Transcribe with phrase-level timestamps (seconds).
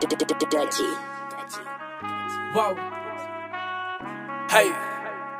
[0.00, 0.84] Dutchy.
[2.52, 2.74] Whoa.
[4.50, 4.70] Hey,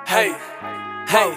[0.07, 0.33] hey,
[1.07, 1.35] hey.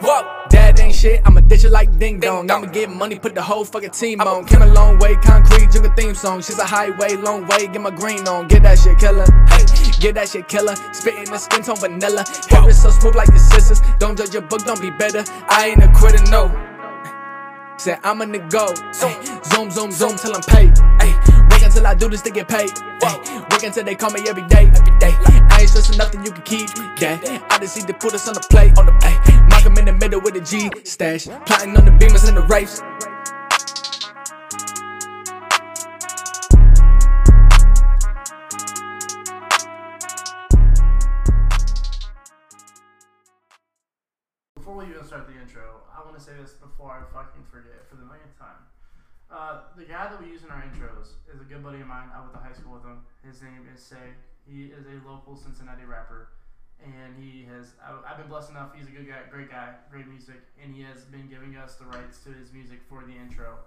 [0.00, 0.46] Whoa.
[0.48, 2.50] Dad ain't shit, I'ma ditch it like ding dong.
[2.50, 4.44] I'ma get money, put the whole fucking team on.
[4.46, 6.40] Came a long way, concrete, jungle theme song.
[6.40, 8.46] She's a highway, long way, get my green on.
[8.46, 9.64] Get that shit killer, hey,
[10.00, 10.76] get that shit killer.
[10.92, 12.24] Spitting the skin tone vanilla.
[12.48, 13.80] Hair is so smooth like your sisters.
[13.98, 15.24] Don't judge your book, don't be better.
[15.48, 16.46] I ain't a quitter, no.
[17.78, 20.72] Said I'm a nigga zoom, zoom, zoom till I'm paid.
[21.76, 22.70] Ay, work until I do this to get paid.
[23.02, 25.14] Ay, work until they call me every day, every day.
[25.50, 26.70] I ain't stressing nothing you can keep.
[26.98, 27.18] Yeah,
[27.50, 28.78] I just need to put us on the plate.
[28.78, 31.26] On the ay, Mark 'em in the middle with a G stash.
[31.44, 32.80] Plotting on the beamers and the race.
[44.56, 47.88] Before we even start the intro, I want to say this before I fucking forget
[47.90, 48.65] for the millionth time.
[49.30, 52.08] Uh, the guy that we use in our intros is a good buddy of mine.
[52.14, 53.02] I went to high school with him.
[53.26, 54.14] His name is Saiy.
[54.46, 56.28] He is a local Cincinnati rapper,
[56.78, 57.74] and he has.
[57.82, 58.70] I, I've been blessed enough.
[58.76, 61.86] He's a good guy, great guy, great music, and he has been giving us the
[61.86, 63.58] rights to his music for the intro.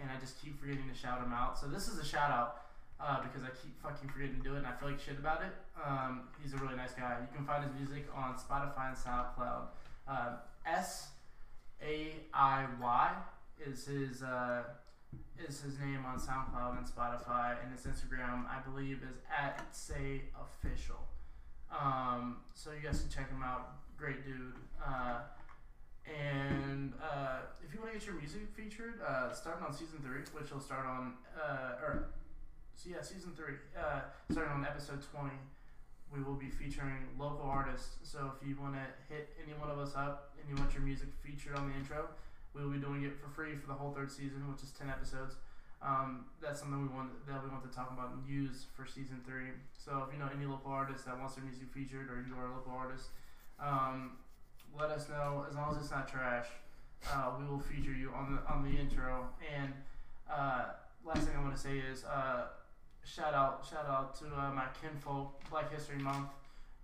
[0.00, 1.58] And I just keep forgetting to shout him out.
[1.58, 2.62] So this is a shout out
[3.02, 5.42] uh, because I keep fucking forgetting to do it, and I feel like shit about
[5.42, 5.52] it.
[5.74, 7.18] Um, he's a really nice guy.
[7.20, 9.74] You can find his music on Spotify and SoundCloud.
[10.06, 11.08] Uh, S
[11.82, 13.10] A I Y
[13.66, 14.62] is his uh,
[15.48, 20.22] is his name on SoundCloud and Spotify, and his Instagram, I believe, is at Saiy
[20.40, 21.00] Official.
[21.70, 23.78] Um, so you guys can check him out.
[23.96, 24.54] Great dude.
[24.84, 25.20] Uh,
[26.06, 30.22] and uh, if you want to get your music featured, uh, starting on season three,
[30.32, 32.08] which will start on, uh, or
[32.74, 35.36] so yeah, season three, uh, starting on episode twenty,
[36.12, 37.96] we will be featuring local artists.
[38.02, 40.82] So if you want to hit any one of us up and you want your
[40.82, 42.08] music featured on the intro,
[42.54, 44.88] we will be doing it for free for the whole third season, which is ten
[44.88, 45.36] episodes.
[45.82, 49.20] Um, that's something we want that we want to talk about and use for season
[49.24, 49.48] three.
[49.72, 52.52] So if you know any local artist that wants their music featured, or you are
[52.52, 53.08] a local artist,
[53.58, 54.18] um,
[54.78, 55.46] let us know.
[55.48, 56.46] As long as it's not trash,
[57.12, 59.28] uh, we will feature you on the on the intro.
[59.40, 59.72] And
[60.30, 60.64] uh,
[61.04, 62.48] last thing I want to say is uh,
[63.04, 66.28] shout out shout out to uh, my kinfolk, Black History Month.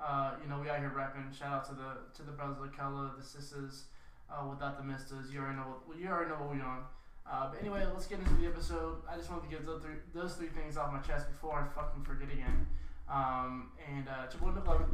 [0.01, 1.29] Uh, you know we out here rapping.
[1.39, 3.85] Shout out to the to the brothers color, the sisters,
[4.31, 5.33] uh, without the misters.
[5.33, 6.83] You already know what you already know what we on.
[7.31, 8.99] Uh, but anyway, let's get into the episode.
[9.11, 11.67] I just wanted to get those three, those three things off my chest before I
[11.75, 12.67] fucking forget again.
[13.09, 14.87] Um, and uh, it's your boy McLovin,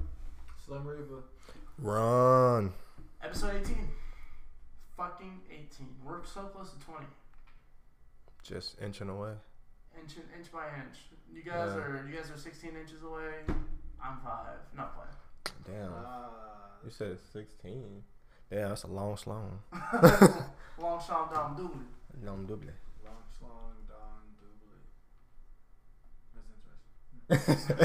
[0.65, 1.25] Slim Reaper.
[1.79, 2.73] Run.
[3.23, 3.77] episode 18.
[4.97, 5.69] Fucking 18.
[6.05, 7.05] We're so close to 20.
[8.43, 9.33] Just inching away.
[10.01, 10.99] Inch inch by inch.
[11.33, 11.83] You guys Yeah.
[11.83, 13.41] are you guys are 16 inches away.
[14.03, 14.59] I'm five.
[14.77, 15.55] Not playing.
[15.81, 15.93] Damn.
[15.95, 16.31] Ah,
[16.85, 18.03] You said 16.
[18.53, 19.61] Yeah, that's a long slong.
[20.79, 21.71] Long Sean Dom Dooley.
[22.25, 22.67] Long double.
[23.05, 24.81] Long Schlong Don Doobly.
[27.29, 27.79] That's interesting.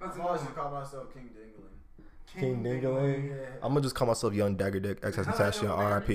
[0.00, 2.40] That's I'm always gonna call myself King Dingling.
[2.40, 3.46] King Dingling.
[3.62, 5.68] I'm gonna just call myself Young Dagger Dick, X Tentacion,
[6.08, 6.10] RIP.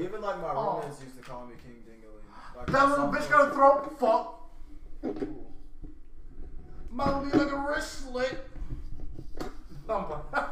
[0.00, 0.80] Even like my Oh.
[0.80, 2.56] roommates used to call me King Dingling.
[2.56, 4.50] Like, That little bitch point- got a throat fuck.
[5.04, 5.44] Ooh.
[6.90, 8.48] Mouth be like a wrist slit.
[9.88, 10.22] I'm playing.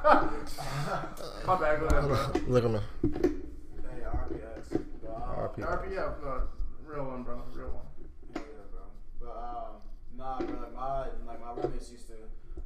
[1.47, 2.43] My bad, go ahead, bro.
[2.49, 2.81] Look at me.
[3.03, 4.81] Hey, RPS.
[5.03, 5.57] But, uh, RP.
[5.61, 6.41] RPF, uh,
[6.85, 7.43] real one, bro.
[7.55, 7.87] Real one.
[8.35, 8.41] Yeah,
[8.71, 8.83] bro.
[9.21, 9.73] But um,
[10.17, 10.61] nah, bro.
[10.61, 12.15] Like my like my roommates used to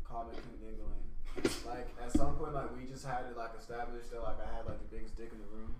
[0.04, 1.66] call me King Dingling.
[1.66, 4.66] Like at some point, like we just had it like established that like I had
[4.66, 5.74] like the biggest dick in the room.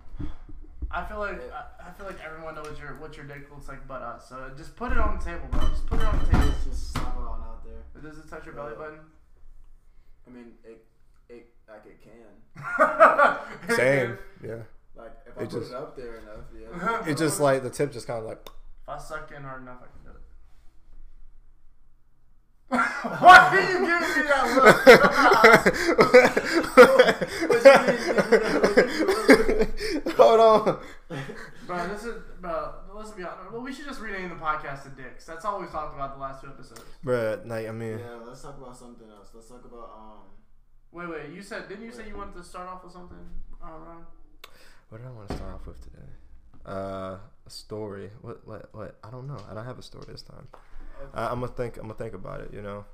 [0.89, 3.85] I feel like I, I feel like everyone knows your what your dick looks like
[3.87, 4.29] but us.
[4.29, 5.67] So just put it on the table, bro.
[5.69, 6.53] Just put it on the table.
[6.63, 8.01] Just slap it on out there.
[8.01, 8.99] Does it touch your belly button?
[10.25, 10.96] I mean, it it
[11.69, 12.15] like it can.
[13.75, 14.17] Same.
[14.43, 14.63] Yeah.
[14.95, 17.01] Like if I It put it up there enough, yeah.
[17.11, 18.39] It's just like the tip just kind of like.
[18.45, 20.21] If I suck in hard enough, I can do it.
[23.21, 24.45] Why are you giving me that
[30.05, 30.13] look?
[30.17, 30.79] Hold on.
[31.65, 32.73] Bro, this is bro.
[32.93, 33.51] Let's be honest.
[33.51, 35.25] Well, we should just rename the podcast to Dicks.
[35.25, 36.81] That's all we've talked about the last two episodes.
[37.05, 39.29] Bruh, like, I mean, Yeah, let's talk about something else.
[39.33, 40.36] Let's talk about um.
[40.97, 41.29] Wait, wait.
[41.31, 43.19] You said didn't you say you wanted to start off with something,
[43.63, 44.03] uh, Ron?
[44.89, 46.09] what did I want to start off with today?
[46.65, 48.09] Uh, a story.
[48.21, 48.97] What, what, what?
[49.03, 49.37] I don't know.
[49.47, 50.47] I don't have a story this time.
[51.13, 51.77] I, I'm gonna think.
[51.77, 52.49] I'm gonna think about it.
[52.51, 52.85] You know.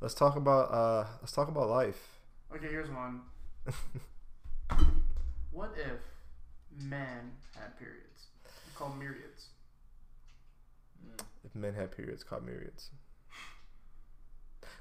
[0.00, 0.72] Let's talk about.
[0.72, 2.20] Uh, let's talk about life.
[2.54, 3.22] Okay, here's one.
[5.52, 8.28] What if men had periods?
[8.76, 9.48] Called myriads.
[11.44, 12.90] If men had periods, called myriads.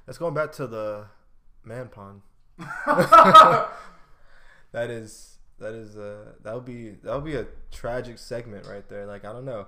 [0.05, 1.07] Let's go back to the
[1.65, 2.21] man pond.
[4.71, 8.87] that is that is uh that would be that would be a tragic segment right
[8.89, 9.05] there.
[9.05, 9.67] Like I don't know,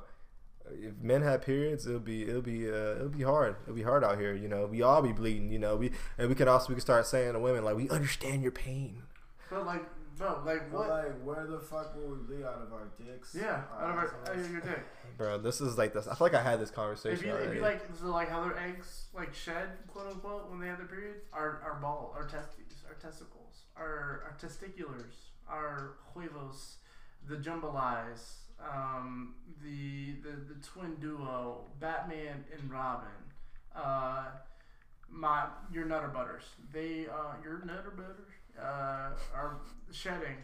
[0.70, 3.56] if men had periods, it'll be it'll be uh, it'll be hard.
[3.64, 4.34] It'll be hard out here.
[4.36, 5.52] You know, we all be bleeding.
[5.52, 7.90] You know, we and we can also we can start saying to women like we
[7.90, 9.04] understand your pain.
[9.50, 9.84] But like,
[10.22, 10.90] bro, like what?
[10.90, 13.36] like, where the fuck will we be out of our dicks?
[13.38, 14.80] yeah, out of our, out of your dick.
[15.18, 16.08] Bro, this is like this.
[16.08, 17.56] I feel like I had this If conversation you, if already.
[17.58, 20.88] you like, so like how their eggs like shed, quote unquote, when they have their
[20.88, 25.14] period, our our ball, our testes, our testicles, our our testiculars,
[25.48, 26.78] our huevos,
[27.28, 33.08] the jambalayas, um, the, the the twin duo, Batman and Robin,
[33.76, 34.26] uh,
[35.10, 39.58] my your nutter butters, they uh your nutter butters, uh, are
[39.92, 40.38] shedding.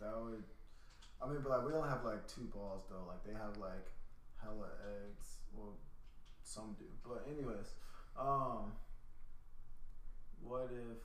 [0.00, 0.42] That would.
[1.22, 3.06] I mean, but like we don't have like two balls though.
[3.08, 3.86] Like they have like
[4.42, 4.68] hella
[5.06, 5.38] eggs.
[5.56, 5.74] Well,
[6.42, 6.84] some do.
[7.02, 7.72] But anyways,
[8.18, 8.72] um,
[10.42, 10.98] what if?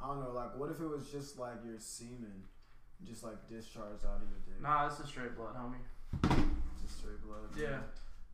[0.00, 0.32] I don't know.
[0.32, 2.44] Like, what if it was just like your semen,
[3.06, 5.80] just like discharged out of your dick, Nah, it's a straight blood, homie.
[6.82, 7.48] just straight blood?
[7.58, 7.78] Yeah.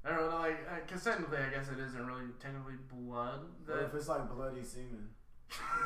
[0.04, 3.40] I don't know, like, uh, cause technically, I guess it isn't really technically blood.
[3.64, 5.08] What That if it's like bloody semen?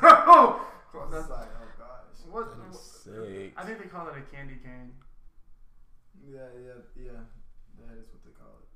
[0.03, 0.65] oh,
[0.95, 2.31] It's that's, like, oh gosh.
[2.31, 2.57] what?
[2.57, 3.53] That is sick.
[3.57, 4.93] I think they call it a candy cane.
[6.25, 7.21] Yeah, yeah, yeah.
[7.81, 8.69] That is what they call it.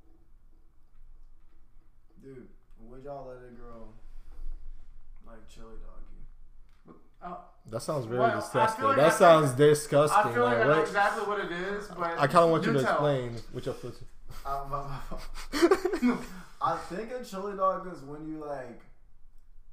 [2.21, 2.47] Dude,
[2.81, 3.87] would y'all let it grow
[5.25, 6.97] like chili doggy?
[7.23, 7.37] Oh,
[7.67, 8.83] That sounds very Well, disgusting.
[8.85, 10.19] like that I- sounds disgusting.
[10.31, 10.87] I feel like like, I know what?
[10.87, 12.93] exactly what it is, but I kind of want you do to tell.
[12.93, 13.95] explain what your foot.
[16.61, 18.81] I think a chili dog is when you like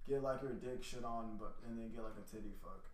[0.08, 2.85] get like your dick shit on, but and then get like a titty fuck.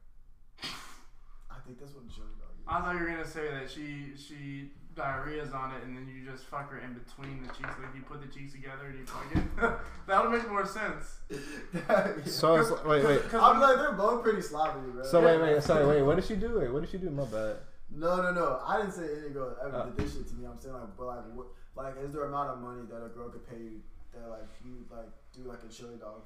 [1.50, 2.64] I think that's what a chili dog is.
[2.66, 6.28] I thought you were gonna say that she she diarrhea's on it, and then you
[6.30, 9.06] just fuck her in between the cheeks, like you put the cheeks together and you
[9.06, 9.72] fuck it.
[10.06, 11.20] that would make more sense.
[12.26, 13.22] So it's wait, wait.
[13.34, 15.04] I'm like they're both pretty sloppy, bro.
[15.04, 15.62] So wait, wait.
[15.62, 16.02] Sorry, wait.
[16.02, 16.58] What did she do?
[16.58, 17.10] Wait, what did she do?
[17.10, 17.56] My bad.
[17.94, 18.60] No, no, no.
[18.66, 19.84] I didn't say any girl ever Oh.
[19.86, 20.46] did this shit to me.
[20.46, 21.46] I'm saying like, but like, what,
[21.76, 23.80] like, is there amount of money that a girl could pay you
[24.14, 26.22] that like you like do like a chili dog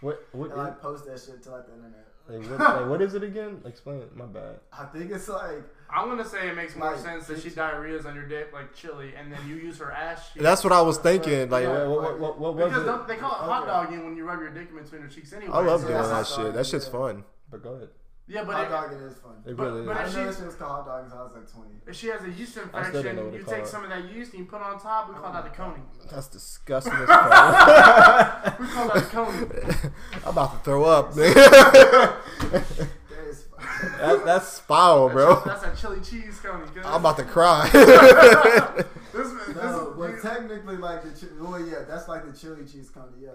[0.00, 0.22] What?
[0.32, 0.50] What?
[0.50, 2.06] and like post that shit to like the internet?
[2.28, 3.60] Like, what, like, what is it again?
[3.64, 4.16] Explain it.
[4.16, 4.60] My bad.
[4.72, 7.54] I think it's like I'm gonna say it makes more Like, sense that she it's-
[7.56, 10.30] diarrhea's on your dick like chili, and then you use her ass.
[10.32, 10.42] cheek.
[10.42, 11.50] That's what I was thinking.
[11.50, 12.86] Like, Yeah, what, what, what, what was because it?
[12.86, 13.70] don't- they call it hot Okay.
[13.72, 15.52] dogging when you rub your dick in between her cheeks anyway.
[15.52, 16.54] I love so doing that shit.
[16.54, 16.92] That shit's yeah.
[16.92, 17.24] fun.
[17.50, 17.88] But go ahead.
[18.28, 19.32] Yeah, but hot it, dogging is fun.
[19.44, 20.10] It But- really but I is.
[20.10, 21.70] if know she- this shit was called hot dogging since I was like 20.
[21.86, 23.64] if she has a yeast I still don't infection, know what you to take call
[23.64, 23.68] it.
[23.68, 25.08] some of that yeast and you put it on top.
[25.08, 25.82] We call that a oh, coney.
[26.10, 26.92] That's disgusting.
[27.00, 27.28] We call
[28.88, 29.46] that a coney.
[30.24, 31.34] I'm about to throw up, man.
[31.34, 32.14] That
[33.28, 33.92] is fun.
[33.98, 35.42] that, that's foul, bro.
[35.44, 36.64] That's a chili cheese coney.
[36.66, 37.68] 'cause I'm about to cry.
[37.72, 42.88] This, this, No, but technically, like the chi- well, yeah, that's like the chili cheese
[42.90, 43.30] coney, yeah.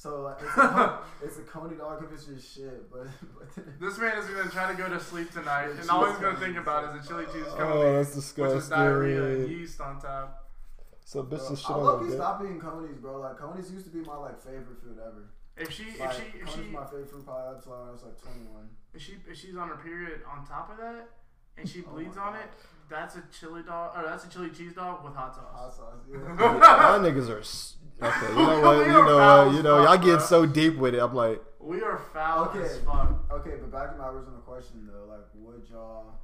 [0.00, 3.06] So like, it's a, it's a coney dog if it's just shit, but,
[3.36, 6.16] but this man is gonna try to go to sleep tonight, The and all he's
[6.16, 9.58] gonna think about is a chili cheese oh, coney, that's which is diarrhea and disgusting.
[9.60, 10.48] yeast on top.
[11.04, 13.20] So bro, bitches shit I on love you stop eating conies, bro.
[13.20, 15.28] Like conies used to be my like favorite food ever.
[15.58, 18.02] If she, if she, if conies she, my favorite food probably up till I was
[18.02, 18.68] like 21.
[18.94, 21.10] if she, if she's on her period on top of that,
[21.58, 22.40] and she Oh bleeds my on God.
[22.40, 22.50] it,
[22.88, 25.76] that's a chili dog, or that's a chili cheese dog with hot Hot sauce.
[25.76, 26.18] sauce, yeah.
[26.18, 28.28] Y'all niggas are s- okay.
[28.28, 28.78] You know what?
[28.78, 29.20] We You know what?
[29.20, 31.00] Uh, you know y'all get so deep with it.
[31.00, 32.60] I'm like, We are foul Okay.
[32.62, 33.12] as fuck.
[33.32, 36.14] okay, but back to my original question though, like, would y'all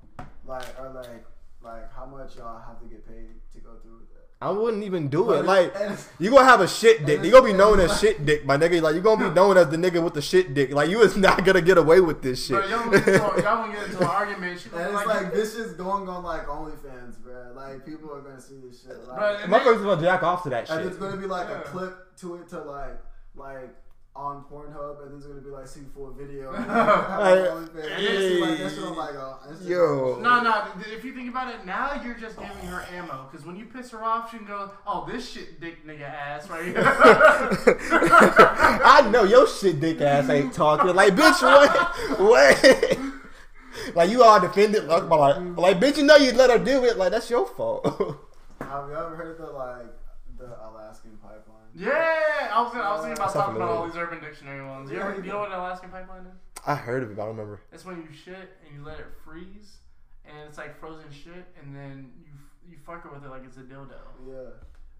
[0.46, 1.24] like, or like,
[1.62, 4.25] like, how much y'all have to get paid to go through with that?
[4.40, 5.44] I wouldn't even do But it.
[5.46, 7.16] Like and it's- you gonna have a shit dick.
[7.16, 8.82] And You gonna be known as like- shit dick, my nigga.
[8.82, 10.72] Like you gonna be known as the nigga with the shit dick.
[10.72, 12.58] Like you is not gonna get away with this shit.
[12.58, 14.60] Bro, y'all gonna get into, a- y'all gonna get into an argument.
[14.60, 17.52] She And it's like, like this is going on like OnlyFans, bro.
[17.54, 19.08] Like people are gonna see this shit.
[19.08, 20.76] Like, Bro, and My they- folks gonna jack off to that shit.
[20.76, 20.92] and shit.
[20.92, 21.60] it's gonna be like Yeah.
[21.60, 23.00] a clip to it to like
[23.36, 23.74] like
[24.16, 26.52] on Pornhub, and then it's gonna be like see full video.
[26.54, 27.94] and then Like, OnlyFans.
[27.94, 29.68] And you see like that shit like uh, Instagram.
[29.68, 30.18] Yo.
[30.20, 30.64] No, no.
[30.86, 33.28] If you think about it, now you're just giving her ammo.
[33.30, 36.48] Because when you piss her off, she can go, "Oh, this shit, dick nigga ass
[36.48, 36.74] right here."
[38.84, 40.94] I know your shit dick ass ain't talking.
[40.94, 42.20] Like bitch, what?
[42.20, 42.98] Wait.
[43.94, 46.84] Like you all defended, like, but like, like bitch, you know you let her do
[46.84, 46.96] it.
[46.96, 47.84] Like that's your fault.
[48.60, 49.95] Have you ever heard of the like the Alaskan pipeline?
[51.76, 54.66] Yeah, I was, gonna, I was thinking about Sounds talking about all these Urban Dictionary
[54.66, 54.90] ones.
[54.90, 56.38] You, Yeah, ever, you you know what an Alaskan pipeline is?
[56.66, 57.60] I heard of it, but I don't remember.
[57.72, 59.76] It's when you shit and you let it freeze,
[60.24, 62.32] and it's like frozen shit, and then you
[62.68, 63.92] you fuck her with it like it's a dildo.
[64.26, 64.34] Yeah.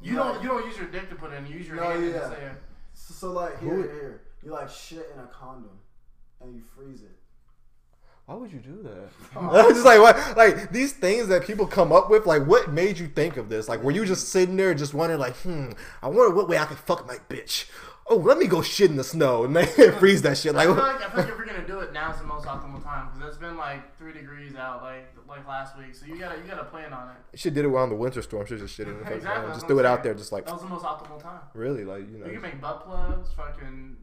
[0.00, 1.46] You don't you don't use your dick to put it in.
[1.46, 2.18] You use your No, hand and yeah.
[2.18, 2.48] just say,
[2.92, 5.78] So, so like here, Who- here, here, you like shit in a condom,
[6.42, 7.16] and you freeze it.
[8.26, 9.08] Why would you do that?
[9.40, 12.26] I'm just like what, like these things that people come up with.
[12.26, 13.68] Like, what made you think of this?
[13.68, 15.70] Like, were you just sitting there just wondering, like, hmm,
[16.02, 17.70] I wonder what way I could fuck my bitch?
[18.08, 19.66] oh, let me go shit in the snow and then
[19.98, 20.54] freeze that shit.
[20.54, 22.46] I Like, feel like I feel like if we're gonna do it, now's the most
[22.46, 25.92] optimal time because it's been like three degrees out like like last week.
[25.94, 27.38] So you gotta you gotta plan on it.
[27.38, 28.46] She did it around the winter storm.
[28.46, 30.52] Should just shit in the fucking Exactly, Just threw it out there, just like That
[30.54, 31.40] was the most optimal time.
[31.54, 32.26] really, like you know.
[32.26, 33.96] You can make butt plugs, fucking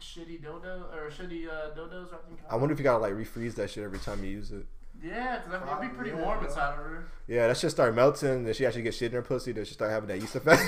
[0.00, 2.12] shitty dildo or shitty uh, dildos.
[2.12, 2.40] I think.
[2.48, 4.66] I wonder if you gotta like refreeze that shit every time you use it.
[5.02, 7.08] Yeah, because it'd be pretty yeah, warm inside of her.
[7.26, 8.44] Yeah, that shit start melting.
[8.44, 9.52] Then she actually get shit in her pussy.
[9.52, 10.60] Then she start having that yeast effect.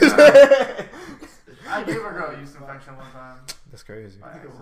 [1.68, 3.38] I gave a girl a yeast infection one time.
[3.70, 4.18] That's crazy.
[4.20, 4.58] by accident.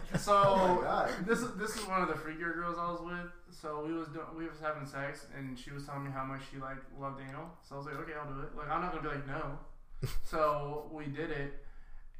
[0.30, 3.32] Oh So this is this is one of the freakier girls I was with.
[3.50, 6.42] So we was doing we was having sex and she was telling me how much
[6.50, 7.50] she like loved anal.
[7.66, 8.54] So I was like, okay, I'll do it.
[8.56, 9.58] Like I'm not gonna be like no.
[10.24, 11.64] so we did it,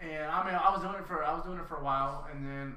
[0.00, 2.26] and I mean I was doing it for I was doing it for a while,
[2.32, 2.76] and then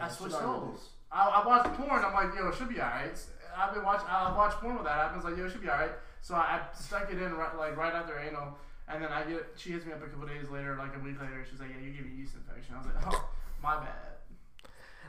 [0.00, 0.88] I switched shit on your holes.
[1.10, 2.04] I, I watched porn.
[2.04, 3.16] I'm like, yo, it should be alright.
[3.56, 4.06] I've been watching.
[4.08, 5.08] I watch porn with that.
[5.08, 5.24] happens.
[5.24, 5.92] Like, yo, it should be alright.
[6.20, 9.46] So I, I stuck it in right, like right after anal, and then I get.
[9.56, 11.44] She hits me up a couple days later, like a week later.
[11.48, 12.74] She's like, yeah, you gave me yeast infection.
[12.74, 13.30] I was like, oh,
[13.62, 14.17] my bad.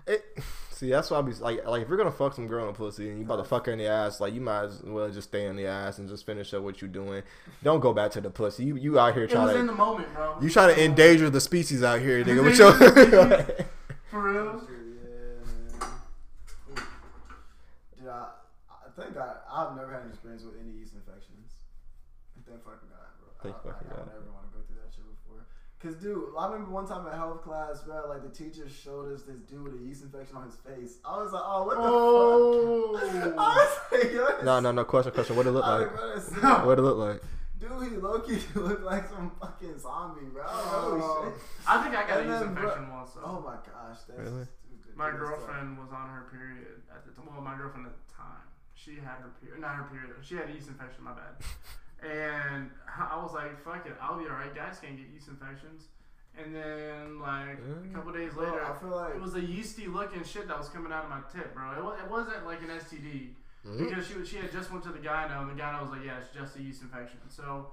[0.10, 0.26] It,
[0.72, 3.10] see, that's why I be like, like if you're gonna fuck some girl in pussy
[3.10, 5.30] and you about to fuck her in the ass, like you might as well just
[5.30, 7.24] stay in the ass and just finish up what you're doing.
[7.64, 8.66] Don't go back to the pussy.
[8.66, 10.36] You you out here It was trying in to the moment, bro.
[10.42, 12.44] you trying to endanger the species out here, nigga.
[12.44, 12.74] With your
[14.10, 14.46] For real.
[14.46, 15.92] Yeah, man.
[16.72, 16.76] Ooh.
[18.00, 18.28] Dude, I,
[18.70, 21.54] I think I, I've never had an experience with any yeast infections.
[22.48, 23.30] Thank fucking God, bro.
[23.44, 24.10] Thank I, fucking I, God.
[24.10, 25.46] I never want to go through that shit before.
[25.82, 29.24] Cause, dude, I remember one time in health class, bro, like the teacher showed us
[29.24, 30.98] this dude with a yeast infection on his face.
[31.06, 31.94] I was like, oh, what the fuck?
[31.96, 33.34] Oh.
[33.40, 33.56] I Oh.
[33.56, 34.84] was like, yo, this- no, no, no.
[34.84, 35.38] Question, question.
[35.38, 35.96] What it look I was like?
[35.96, 36.44] bro, that's sick.
[36.68, 37.22] What it look like?
[37.60, 40.44] Dude, he low key looked like some fucking zombie, bro.
[40.44, 41.32] Holy Oh.
[41.32, 41.34] shit.
[41.68, 43.14] I think I got a And yeast then, bro- once.
[43.14, 43.20] So.
[43.24, 44.44] Oh my gosh, that's Really?
[44.52, 44.96] stupid.
[45.00, 47.24] My Dude, girlfriend was on her period at the time.
[47.32, 48.44] Well, my girlfriend at the time,
[48.76, 49.64] she had her period.
[49.64, 50.12] Not her period.
[50.28, 51.04] She had a yeast infection.
[51.08, 51.40] My bad.
[52.04, 54.54] And I was like, "Fuck it, I'll be alright.
[54.56, 55.88] Guys can't get yeast infections."
[56.38, 59.88] And then, like a couple days Bro, later, I feel like it was a yeasty
[59.88, 61.72] looking shit that was coming out of my tip, bro.
[61.78, 63.30] It, wa- it wasn't like an STD
[63.68, 63.90] Mm-hmm.
[63.90, 66.18] because she she had just went to the gyno and the gyno was like, "Yeah,
[66.20, 67.72] it's just a yeast infection." So.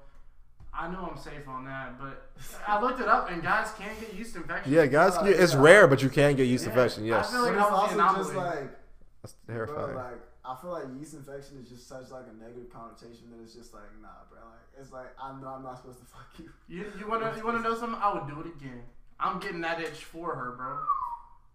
[0.78, 2.30] I know I'm safe on that, but
[2.68, 4.74] I looked it up and guys can get yeast infections.
[4.74, 5.60] Yeah, guys, Uh, it's yeah.
[5.62, 6.70] rare, but you can get yeast Yeah.
[6.72, 7.04] infection.
[7.04, 8.78] I Yes, feel like but that was also the just like
[9.22, 9.94] that's Bro, terrifying.
[9.96, 13.54] like I feel like yeast infection is just such like a negative connotation that it's
[13.54, 14.38] just like nah, bro.
[14.38, 16.50] Like it's like I know I'm not supposed to fuck you.
[16.68, 17.98] You, you wanna you wanna know something?
[18.00, 18.82] I would do it again.
[19.18, 20.78] I'm getting that itch for her, bro.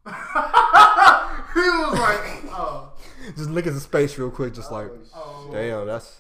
[1.54, 2.92] he was like, oh,
[3.38, 6.18] Just look at the space real quick, just like, oh, damn, that's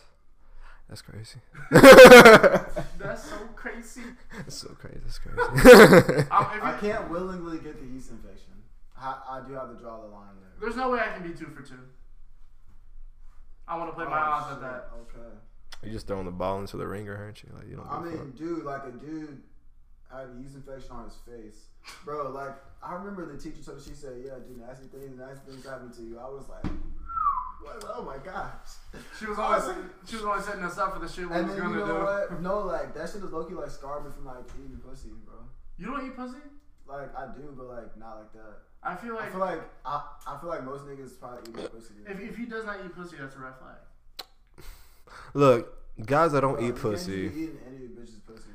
[0.87, 1.39] that's crazy.
[1.71, 4.01] that's so crazy.
[4.37, 4.99] That's so crazy.
[5.03, 5.39] That's crazy.
[6.19, 8.51] If I you- can't willingly get the yeast infection.
[8.97, 10.51] I, I do have to draw the line there.
[10.61, 11.79] there's no way I can be two for two.
[13.68, 14.89] I want to play oh, my Oh, odds at that.
[15.01, 15.30] Okay.
[15.84, 17.50] You're just throwing the ball into the ringer, aren't you?
[17.56, 17.88] Like you don't.
[17.88, 18.25] I give a fuck.
[18.25, 19.41] mean, dude, like a dude
[20.12, 21.70] had a yeast infection on his face,
[22.06, 22.30] bro.
[22.32, 22.53] Like
[22.84, 25.91] I remember the teacher told me, she said, "Yeah, dude, nasty things, nasty things happen
[25.94, 26.65] to you." I was like,
[27.63, 27.84] what?
[27.96, 28.77] "Oh my gosh!"
[29.18, 29.63] She was always
[30.08, 31.86] she was always setting us up for the shit we And was then you gonna
[31.86, 32.03] know do.
[32.03, 32.41] what?
[32.41, 35.36] No, like that shit is low key like scarred me from like eating pussy, bro.
[35.77, 36.44] You don't eat pussy?
[36.86, 38.70] Like I do, but like not like that.
[38.83, 41.71] I feel like I like feel like I, I feel like most niggas probably eat
[41.71, 41.93] pussy.
[42.07, 44.65] if, if he does not eat pussy, that's a red flag.
[45.33, 47.11] Look, guys that don't Bro, eat you can't pussy.
[47.13, 48.50] eating any bitch's pussy.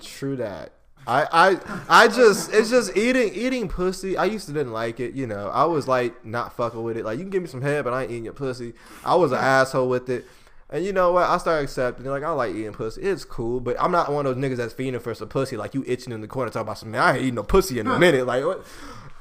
[0.00, 0.72] True that.
[1.06, 4.16] I, I I just it's just eating eating pussy.
[4.16, 5.48] I used to didn't like it, you know.
[5.48, 7.04] I was like not fucking with it.
[7.04, 8.72] Like you can give me some head, but I ain't eating your pussy.
[9.04, 10.24] I was an asshole with it.
[10.70, 11.28] And you know what?
[11.28, 12.06] I started accepting.
[12.06, 13.02] Like I like eating pussy.
[13.02, 15.58] It's cool, but I'm not one of those niggas that's feeding for some pussy.
[15.58, 17.02] Like you itching in the corner talking about some man.
[17.02, 18.26] I ain't eating no pussy in a minute.
[18.26, 18.64] Like what?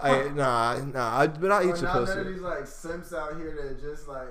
[0.04, 1.20] I, nah, nah.
[1.20, 3.80] I, but I eat your not none of pussy, these like simps out here that
[3.82, 4.28] just like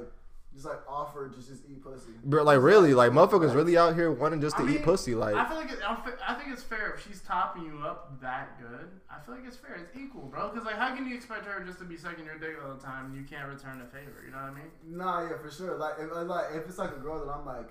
[0.53, 2.13] just like offer to just eat pussy.
[2.25, 2.43] bro.
[2.43, 5.15] Like really, like motherfuckers really out here wanting just to I mean, eat pussy.
[5.15, 7.79] Like I feel like it, I fe- I think it's fair if she's topping you
[7.87, 8.89] up that good.
[9.11, 9.77] I feel like it's fair.
[9.77, 10.51] It's equal, bro.
[10.51, 12.81] Because like, how can you expect her just to be sucking your dick all the
[12.83, 14.23] time and you can't return a favor?
[14.25, 14.71] You know what I mean?
[14.99, 15.77] Nah, yeah, for sure.
[15.79, 17.71] Like if like if it's like a girl that I'm like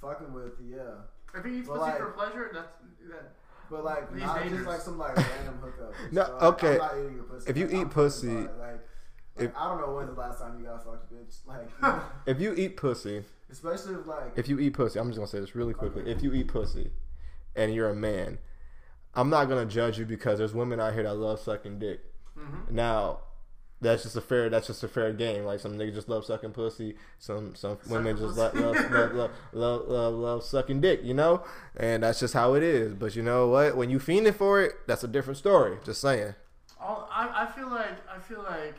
[0.00, 1.04] fucking with, yeah.
[1.34, 2.72] If he eats But, pussy like- for pleasure, that's
[3.10, 3.32] that.
[3.72, 4.58] But like He's not dangerous.
[4.60, 5.94] just like some like random hookup.
[6.12, 6.72] No, just, like, okay.
[6.74, 7.50] I'm not eating your pussy.
[7.50, 8.60] If you Like, eat I'm pussy- thinking about it.
[8.60, 8.70] like,
[9.36, 11.36] like if- I don't know when's the last time you got fucked, bitch.
[11.46, 15.26] Like if you eat pussy, especially if like if you eat pussy, I'm just gonna
[15.26, 16.02] say this really quickly.
[16.02, 16.10] Okay.
[16.12, 16.90] If you eat pussy,
[17.56, 18.38] and you're a man,
[19.14, 22.00] I'm not gonna judge you because there's women out here that love sucking dick.
[22.38, 22.74] Mm-hmm.
[22.74, 23.20] Now,
[23.82, 24.48] that's just a fair.
[24.48, 25.44] That's just a fair game.
[25.44, 26.96] Like some niggas just love sucking pussy.
[27.18, 31.00] Some some women just love love, love, love, love, love, love sucking dick.
[31.02, 31.44] You know,
[31.76, 32.94] and that's just how it is.
[32.94, 33.76] But you know what?
[33.76, 35.78] When you fiending for it, that's a different story.
[35.84, 36.34] Just saying.
[36.80, 38.76] All, I, I feel like I feel like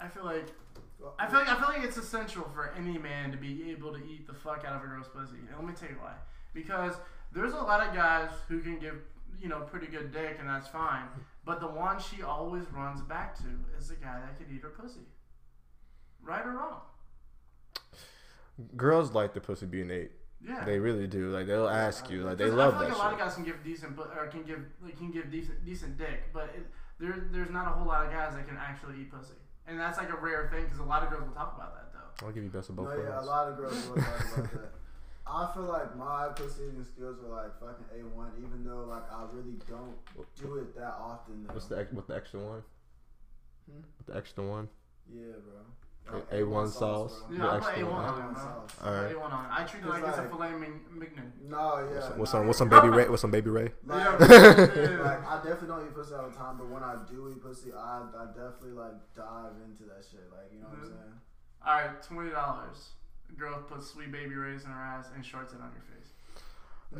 [0.00, 0.46] I feel like
[1.18, 3.98] I feel like I feel like it's essential for any man to be able to
[3.98, 5.38] eat the fuck out of a girl's pussy.
[5.48, 6.14] And let me tell you why.
[6.54, 6.94] Because
[7.32, 8.96] there's a lot of guys who can give
[9.40, 11.06] you know pretty good dick, and that's fine.
[11.44, 13.44] But the one she always runs back to
[13.76, 15.00] is the guy that could eat her pussy.
[16.22, 16.80] Right or wrong?
[18.76, 20.12] Girls like the pussy being ate.
[20.46, 20.64] Yeah.
[20.64, 21.30] They really do.
[21.30, 22.22] Like they'll ask you.
[22.22, 24.02] Like they love I feel that like a lot of guys can give decent, bu-
[24.16, 26.66] or can give like, can give decent decent dick, but it,
[26.98, 29.34] there there's not a whole lot of guys that can actually eat pussy,
[29.66, 31.92] and that's like a rare thing because a lot of girls will talk about that
[31.92, 32.26] though.
[32.26, 33.26] I'll give you best of both No, yeah, a worlds.
[33.26, 34.72] lot of girls will talk about that.
[35.34, 39.10] I feel like my pussy eating skills are like fucking A one, even though like
[39.10, 39.96] I really don't
[40.40, 41.44] do it that often.
[41.46, 41.54] Though.
[41.54, 42.62] What's the ex- what the extra one?
[43.70, 43.80] Hmm?
[43.98, 44.68] With the extra one?
[45.12, 45.60] Yeah, bro.
[46.08, 47.22] A- Like, A1 sauce.
[47.28, 47.36] bro.
[47.38, 48.70] The Yeah, I put A1 on it, A1 sauce.
[48.84, 49.14] Alright.
[49.16, 49.48] A1 on it.
[49.52, 51.32] I treat it like It's it's a like- filet mig- mignon.
[51.48, 51.94] No, yeah.
[51.94, 53.08] What's, nah, what's some what's some baby Ray?
[53.08, 53.72] What's some baby Ray?
[53.86, 54.98] Like, Yeah.
[55.00, 57.72] like, I definitely don't eat pussy all the time, but when I do eat pussy,
[57.72, 60.26] I, I definitely like dive into that shit.
[60.32, 60.88] Like, you know what I'm Mhm.
[60.88, 61.20] saying?
[61.64, 62.90] All right, twenty dollars.
[63.38, 66.12] Girl puts Sweet Baby Ray's in her ass and shorts it on your face.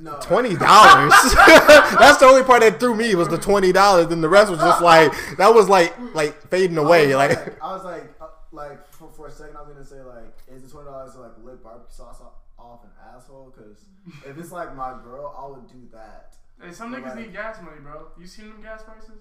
[0.02, 0.18] No.
[0.20, 1.12] Twenty dollars.
[1.36, 4.08] That's the only part that threw me was the twenty dollars.
[4.08, 7.12] Then the rest was just like that was like like fading away.
[7.14, 9.84] I was Like I was like, uh, like for, for a second, I was gonna
[9.84, 13.52] say like, is the twenty dollars to like lick barbecue sauce off, off an asshole?
[13.54, 13.84] Because
[14.26, 16.34] if it's like my girl, I would do that.
[16.62, 18.06] Hey, some But niggas like- need gas money, bro.
[18.18, 19.20] You seen them gas prices?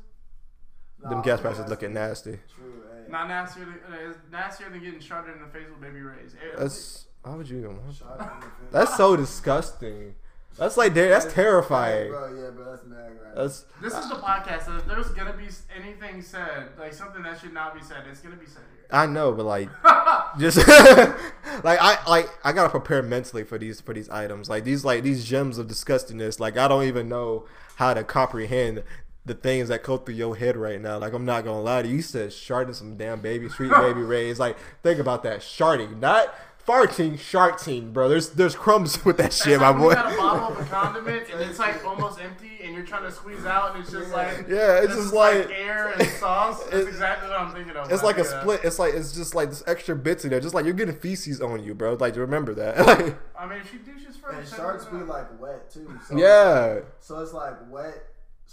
[1.03, 2.39] Nah, them I gas think prices that's looking nasty.
[2.55, 2.83] True.
[3.05, 3.11] Hey.
[3.11, 3.65] Not nastier.
[3.65, 6.33] Than, uh, nastier than getting shot in the face with Baby Ray's.
[6.33, 8.11] It- That's how would you even want that?
[8.11, 8.51] in the face.
[8.71, 10.15] That's so disgusting.
[10.57, 12.09] That's like da- that's terrifying.
[12.09, 12.27] bro.
[12.43, 13.35] Yeah, bro, that's mad right.
[13.35, 14.65] That's This is the podcast.
[14.65, 18.19] So if there's gonna be anything said, like something that should not be said, it's
[18.19, 18.85] gonna be said here.
[18.91, 19.69] I know, but like
[20.39, 20.57] just
[21.63, 24.49] like I like I gotta prepare mentally for these for these items.
[24.49, 26.39] Like these like these gems of disgustingness.
[26.39, 27.45] Like I don't even know
[27.77, 28.83] how to comprehend
[29.25, 30.97] the things that go through your head right now.
[30.97, 31.97] Like I'm not gonna lie to you.
[31.97, 34.39] You said sharding some damn baby street Baby Ray's.
[34.39, 36.33] Like think about that sharding, not
[36.67, 38.07] farting, sharting, bro.
[38.09, 39.89] There's there's crumbs with that shit, It's my boy.
[39.89, 43.03] You got a bottle of a condiment and it's like almost empty, and you're trying
[43.03, 46.63] to squeeze out, and it's just like Yeah, it's just is like- air and sauce.
[46.65, 47.91] That's exactly what I'm thinking of.
[47.91, 48.61] It's like a think of split.
[48.63, 50.39] It's like it's just like this extra bits in there.
[50.39, 51.93] Just like you're getting feces on you, bro.
[51.93, 52.77] Like remember that.
[52.87, 53.17] Like.
[53.37, 54.37] I mean, she douches first.
[54.37, 55.99] and sharks be like wet too.
[56.07, 56.79] So yeah.
[56.99, 58.03] So it's like wet.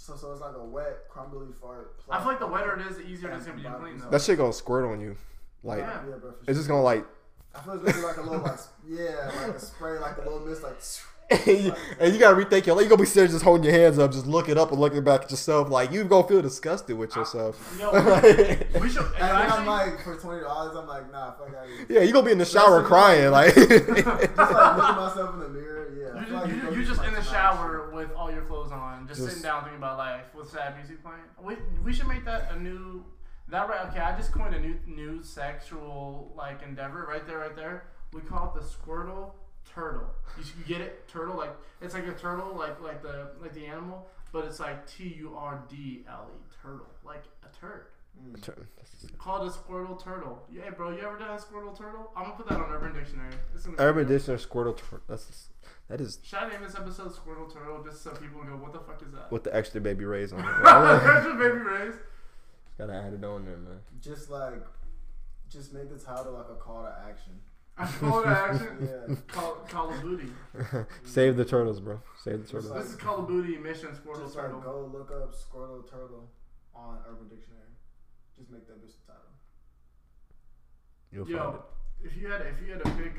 [0.01, 1.93] So so it's like a wet, crumbly fart.
[2.09, 4.09] I feel like the wetter it is, the easier it's gonna be to clean though.
[4.09, 5.17] That shit gonna squirt on you.
[5.61, 6.01] Like Yeah.
[6.07, 6.31] Yeah, bro.
[6.31, 7.05] For it's just gonna like
[7.53, 10.21] I feel it's gonna be like a little like yeah, like a spray, like a
[10.21, 10.77] little mist, like.
[11.99, 12.81] and you gotta rethink your.
[12.81, 15.23] You gonna be sitting just holding your hands up, just looking up and looking back
[15.23, 15.69] at yourself.
[15.69, 17.77] Like you gonna feel disgusted with yourself.
[17.79, 17.91] Yo,
[18.79, 19.03] we should.
[19.19, 21.85] And then I'm Actually, like, for twenty dollars, I'm like, nah, fuck out of here.
[21.87, 23.29] yeah, you gonna be in the shower crying.
[23.29, 26.19] Like Just like looking myself in the mirror, yeah.
[26.19, 27.91] I You feel just, like you, go you through, just like, in the some shower
[27.93, 28.38] with all your clothes on,
[29.09, 31.19] just, Just- sitting down thinking about life with sad music playing.
[31.43, 33.03] We, we should make that a new
[33.49, 33.87] that right.
[33.89, 37.85] Okay, I just coined a new new sexual like endeavor right there, right there.
[38.13, 39.31] We call it the Squirtle
[39.73, 40.07] Turtle.
[40.37, 41.07] You, should- get it?
[41.07, 44.87] Turtle like it's like a turtle, like like the like the animal, but it's like
[44.87, 47.87] T U R D L E turtle, like a turd.
[48.19, 48.35] Hmm.
[49.17, 50.43] Call it a Squirtle Turtle.
[50.51, 52.11] Yeah, bro, you ever done a Squirtle Turtle?
[52.17, 53.31] I'm gonna put that on Urban Dictionary.
[53.55, 54.07] It's gonna be Urban.
[54.07, 54.75] Dictionary Squirtle.
[54.77, 55.47] Tur- That's
[55.89, 58.79] that is Should I name this episode Squirtle Turtle just so people go, what the
[58.79, 59.31] fuck is that?
[59.31, 60.45] with the extra Baby Ray's on it.
[60.45, 61.95] Extra Baby Ray's.
[62.77, 63.79] Gotta add it on there, man.
[64.01, 64.63] Just like,
[65.49, 67.33] just make the title like a call to action.
[67.77, 68.89] I call it action.
[69.09, 69.15] Yeah.
[69.27, 70.29] Call, call of booty.
[71.03, 72.01] Save the turtles, bro.
[72.23, 72.73] Save the turtles.
[72.73, 74.59] This is Call of Booty Mission Squirtle Just like Turtle.
[74.61, 76.29] go look up Squirtle Turtle
[76.75, 77.63] on Urban Dictionary.
[78.37, 79.31] Just make that bitch the title.
[81.11, 81.63] You'll find Yo,
[82.03, 83.13] if you had if you had to pick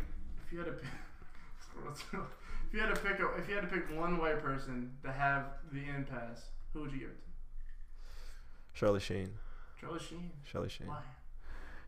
[0.47, 0.89] if you had to pick
[1.61, 2.27] Squirtle Turtle,
[2.71, 5.11] if you had to pick a, if you had to pick one white person to
[5.11, 8.79] have the pass, who would you give it to?
[8.79, 9.31] Charlie Sheen.
[9.81, 10.31] Charlie Sheen.
[10.51, 10.87] Charlie Sheen.
[10.87, 11.01] Why?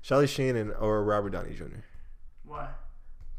[0.02, 1.84] Charlie Sheen and or Robert Downey Jr.
[2.44, 2.68] Why?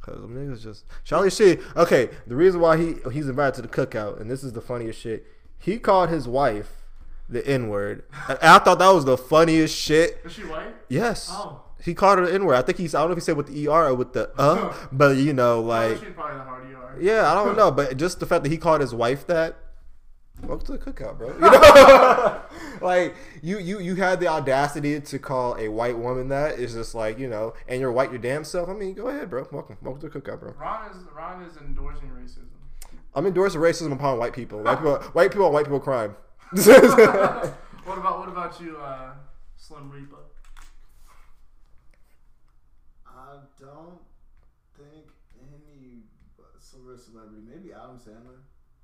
[0.02, 1.62] Cause them niggas just Charlie Sheen.
[1.76, 5.00] Okay, the reason why he he's invited to the cookout, and this is the funniest
[5.00, 5.26] shit.
[5.60, 6.84] He called his wife
[7.28, 8.04] the N word.
[8.28, 10.22] I thought that was the funniest shit.
[10.24, 10.74] Is she white?
[10.88, 11.30] Yes.
[11.32, 11.62] Oh.
[11.84, 12.56] He called her the N word.
[12.56, 14.32] I think he's I don't know if he said with the ER or with the
[14.38, 16.98] uh, but you know, like probably the hard ER.
[17.02, 19.58] yeah, I don't know, but just the fact that he called his wife that.
[20.42, 21.34] Welcome to the cookout, bro.
[21.34, 22.42] You know,
[22.82, 26.60] like you, you, you had the audacity to call a white woman that.
[26.60, 28.68] It's just like you know, and you're white your damn self.
[28.68, 29.48] I mean, go ahead, bro.
[29.52, 30.54] Welcome, welcome to the cookout, bro.
[30.60, 32.48] Ron is Ron is endorsing racism.
[33.16, 34.62] I'm endorsing racism upon white people.
[34.64, 36.16] White people, white people, white people crime.
[36.52, 39.12] What about what about you, uh,
[39.58, 40.18] Slim Reaper?
[43.34, 44.00] I don't
[44.78, 45.06] think
[45.42, 46.04] any
[46.60, 47.42] silver celebrity.
[47.48, 48.40] Maybe Adam Sandler.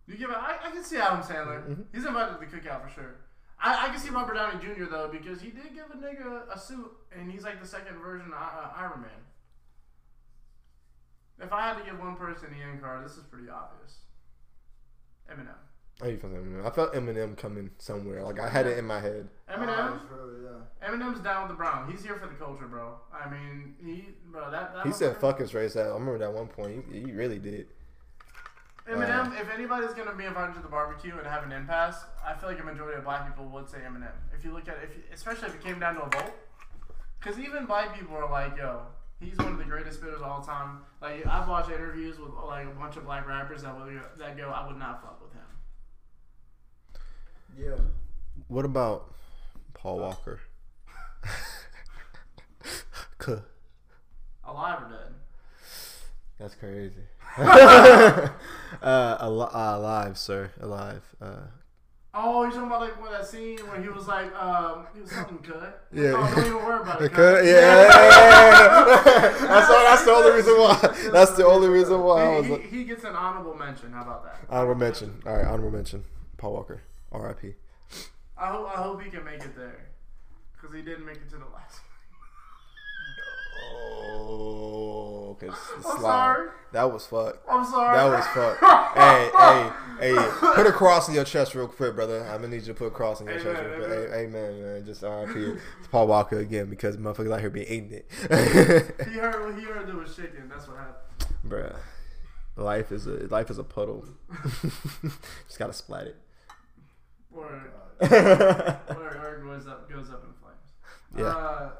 [0.07, 1.67] You give it, I, I can see Adam Sandler.
[1.67, 1.85] Mhm.
[1.93, 3.15] He's invited to the cookout for sure.
[3.62, 4.85] I, I can see Robert Downey Jr.
[4.89, 8.27] though because he did give a nigga a suit and he's like the second version
[8.27, 9.09] of uh, Iron Man.
[11.41, 13.97] If I had to give one person the end card, this is pretty obvious.
[15.31, 15.55] Eminem.
[16.05, 16.65] You felt Eminem.
[16.65, 18.23] I felt Eminem coming somewhere.
[18.23, 19.27] Like I had it in my head.
[19.51, 19.99] Eminem.
[20.12, 20.29] Oh,
[20.81, 20.88] yeah.
[20.88, 21.91] Eminem's down with the Brown.
[21.91, 22.93] He's here for the culture, bro.
[23.13, 24.73] I mean, he, bro, that.
[24.73, 25.88] that He said motherfucker- "fuck his race." Out.
[25.88, 26.85] I remember that one point.
[26.91, 27.67] He, he really did.
[28.89, 29.39] Eminem.
[29.39, 32.59] if anybody's gonna be invited to the barbecue and have an impasse, I feel like
[32.59, 34.09] a majority of black people would say Eminem.
[34.33, 36.33] If you look at, it, if especially if it came down to a vote,
[37.19, 38.81] because even black people are like, yo,
[39.19, 40.79] he's one of the greatest spitters of all time.
[41.01, 44.49] Like I've watched interviews with like a bunch of black rappers that would that go,
[44.49, 45.41] I would not fuck with him.
[47.57, 47.75] Yeah.
[48.47, 49.13] What about
[49.73, 50.39] Paul Walker?
[53.17, 53.39] Cuh.
[54.45, 55.13] Alive or dead?
[56.39, 56.93] That's crazy.
[57.38, 58.27] uh,
[58.81, 61.03] al- uh, alive, sir, alive.
[61.21, 61.35] Uh,
[62.12, 65.12] Oh, you're talking about like when that scene where he was like, um, he was
[65.12, 65.85] something cut.
[65.93, 66.13] Yeah.
[66.15, 67.12] Oh, don't even worry about it.
[67.13, 67.47] Cuh, cuz.
[67.47, 67.88] yeah.
[69.47, 71.09] that's all, that's the only reason why.
[71.12, 73.91] That's the only reason why I was He, like, he, he gets an honorable mention.
[73.93, 74.39] How about that?
[74.49, 75.21] honorable mention.
[75.23, 76.03] All right, honorable mention.
[76.38, 77.53] Paul Walker, R.I.P.
[78.37, 79.87] I hope I hope he can make it there,
[80.55, 81.79] because he didn't make it to the last.
[83.71, 85.49] Oh, okay.
[85.49, 86.49] I'm sorry.
[86.71, 87.39] That was fucked.
[87.49, 87.97] I'm sorry.
[87.97, 88.63] That was fucked.
[88.97, 90.29] hey, hey, hey!
[90.55, 92.23] Put a cross in your chest real quick, brother.
[92.23, 93.91] I'm gonna need you to put a cross in your chest Amen, real quick.
[93.91, 94.09] amen.
[94.11, 94.85] Hey, amen, man.
[94.85, 95.55] Just R.I.P.
[95.91, 98.05] Paul Walker again because motherfuckers out here being ignorant.
[99.09, 100.47] He heard he heard that was shaking.
[100.49, 101.35] That's what happened.
[101.47, 101.75] Bruh,
[102.55, 104.05] life is a life is a puddle.
[105.47, 106.15] Just gotta splat it.
[107.33, 108.77] Or yeah.
[108.89, 111.27] or, or goes up goes up in flames.
[111.27, 111.71] Uh,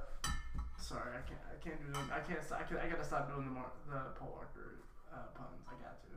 [0.78, 1.40] sorry, I can't.
[1.50, 2.10] I can't do them.
[2.14, 2.40] I can't.
[2.52, 4.80] I, can, I gotta stop doing the more the Paul Walker
[5.14, 5.64] uh, puns.
[5.68, 6.10] I got to.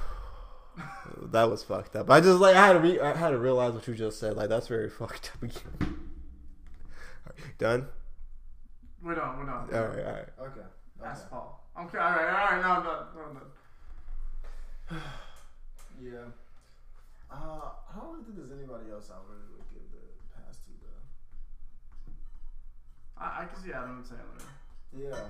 [1.32, 2.08] That was fucked up.
[2.08, 4.36] I just like I had to re- I had to realize what you just said.
[4.36, 5.50] Like that's very fucked up.
[7.58, 7.88] Done.
[9.02, 9.38] We're done.
[9.38, 9.68] We're done.
[9.72, 10.28] All right, all right.
[10.40, 10.66] Okay.
[11.00, 11.28] That's okay.
[11.30, 11.64] Paul.
[11.80, 11.98] Okay.
[11.98, 12.28] All right.
[12.28, 12.60] All right.
[12.60, 13.06] Now I'm done.
[13.16, 13.34] Now I'm
[14.98, 15.02] done.
[16.00, 16.30] Yeah.
[17.30, 17.34] Uh,
[17.92, 19.98] I don't really think there's anybody else I really would give the
[20.34, 22.12] pass to though.
[23.22, 24.44] I, I can see Adam Sandler.
[24.96, 25.28] Yeah.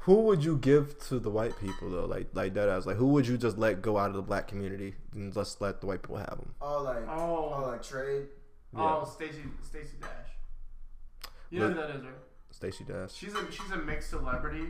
[0.00, 2.04] Who would you give to the white people though?
[2.04, 4.46] Like like that as like who would you just let go out of the black
[4.48, 6.54] community and just let the white people have them?
[6.60, 7.54] Oh, like Oh.
[7.56, 8.26] oh, like trade.
[8.74, 8.80] Yeah.
[8.82, 11.30] Oh, Stacey Stacey Dash.
[11.50, 12.12] You know who that is, right?
[12.50, 13.12] Stacey Dash.
[13.14, 14.66] She's a she's a mixed celebrity.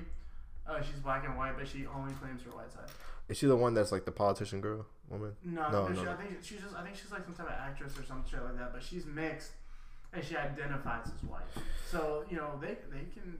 [0.66, 2.88] Uh, she's black and white, but she only claims her white side.
[3.29, 5.33] Is she the one that's like the politician girl woman?
[5.45, 6.11] No, No, no, she, no.
[6.12, 8.42] I think she's just I think she's like some type of actress or some shit
[8.42, 8.73] like that.
[8.73, 9.53] But she's mixed,
[10.12, 11.42] and she identifies as white.
[11.90, 13.38] So you know they they can.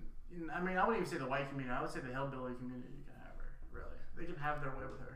[0.53, 1.75] I mean, I wouldn't even say the white community.
[1.77, 3.51] I would say the hillbilly community can have her.
[3.73, 5.15] Really, they can have their way with her.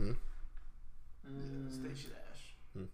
[0.00, 2.84] Mm, Stacey Dash.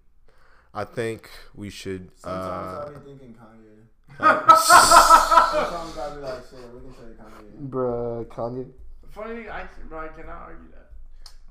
[0.72, 2.10] I think we should.
[2.16, 2.44] sometimes
[2.78, 3.86] Uh, I'll be thinking Kanye.
[4.18, 7.68] Sometimes I'll be like, shit, we can say Kanye.
[7.70, 8.70] bruh, Kanye.
[9.10, 10.83] Funny thing, I bro, I cannot argue that.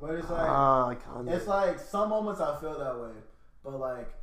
[0.05, 1.31] But it's like, Ah, Kanye.
[1.33, 3.15] it's like some moments I feel that way,
[3.63, 4.13] but like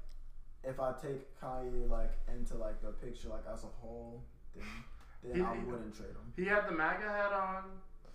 [0.62, 4.22] if I take Kanye like into like the picture like as a whole,
[4.54, 4.64] then
[5.24, 6.32] then He- I wouldn't trade him.
[6.36, 7.62] He had the MAGA hat on.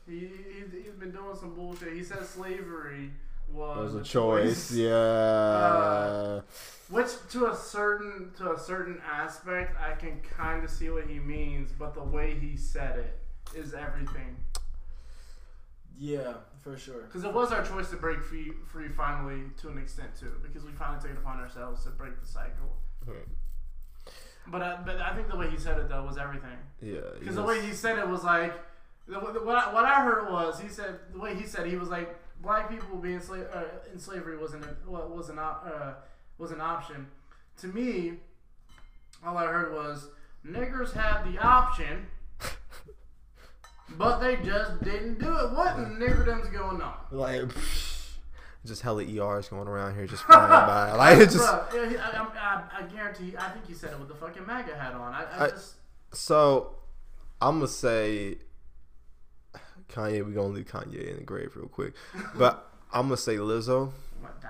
[0.07, 0.19] He
[0.53, 1.93] he's, he's been doing some bullshit.
[1.93, 3.09] He said slavery
[3.51, 4.71] was, was a choice.
[4.75, 6.41] Yeah.
[6.89, 11.17] Which to a certain to a certain aspect, I can kind of see what he
[11.17, 13.19] means, but the way he said it
[13.57, 14.35] is everything.
[15.97, 16.33] Yeah,
[16.65, 17.03] for sure.
[17.03, 20.63] Because it was our choice to break free, free finally to an extent too, because
[20.65, 22.75] we finally took it upon ourselves to break the cycle.
[24.47, 26.57] But I, but I think the way he said it though was everything.
[26.81, 26.99] yeah.
[27.19, 28.53] Because the way he said it was like,
[29.07, 31.75] the, what, I, what I heard was he said the way he said it, he
[31.77, 35.93] was like black people being slave uh, in slavery wasn't a, wa- was an uh,
[36.39, 37.07] was an option.
[37.61, 38.13] To me,
[39.25, 40.09] all I heard was
[40.45, 42.07] niggers had the option,
[43.97, 45.51] but they just didn't do it.
[45.51, 46.93] What in niggerdom's going on?
[47.11, 47.43] like
[48.65, 50.91] just hella ERs going around here just flying by.
[50.97, 53.35] Like it just Bruh, yeah, I, I, I, I guarantee.
[53.37, 55.13] I think you said it with the fucking MAGA hat on.
[55.13, 55.75] I, I just
[56.11, 56.71] so
[57.41, 58.37] I'm gonna say
[59.89, 60.25] Kanye.
[60.25, 61.93] We're gonna leave Kanye in the grave real quick,
[62.35, 63.91] but I'm gonna say Lizzo.
[64.17, 64.49] I'm gonna die,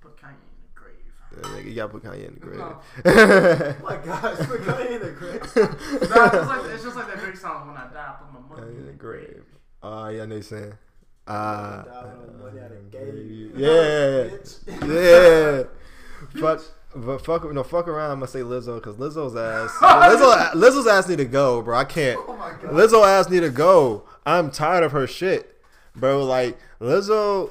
[0.00, 0.94] put, put Kanye in the grave.
[1.04, 2.58] Yeah, nigga, You gotta put Kanye in the grave.
[2.58, 2.80] No.
[3.04, 5.40] Oh my gosh, put Kanye in the grave.
[5.56, 5.66] No,
[6.00, 8.72] it's, just like, it's just like that Drake song when I die, put my money
[8.72, 9.44] Kanye in the grave.
[9.82, 10.70] Ah, yeah, I know you're saying.
[10.70, 10.76] Die
[11.28, 11.84] Ah,
[12.26, 13.56] with money out of gave.
[13.56, 14.28] yeah,
[14.86, 15.62] yeah.
[16.40, 16.60] Fuck,
[16.94, 18.10] but fuck, no, fuck around.
[18.10, 21.76] I'm gonna say Lizzo because Lizzo's ass, Lizzo, Lizzo's ass need to go, bro.
[21.76, 22.18] I can't.
[22.28, 22.72] Oh my god.
[22.72, 24.04] Lizzo ass need to go.
[24.26, 25.60] I'm tired of her shit,
[25.96, 26.24] bro.
[26.24, 27.50] Like Lizzo,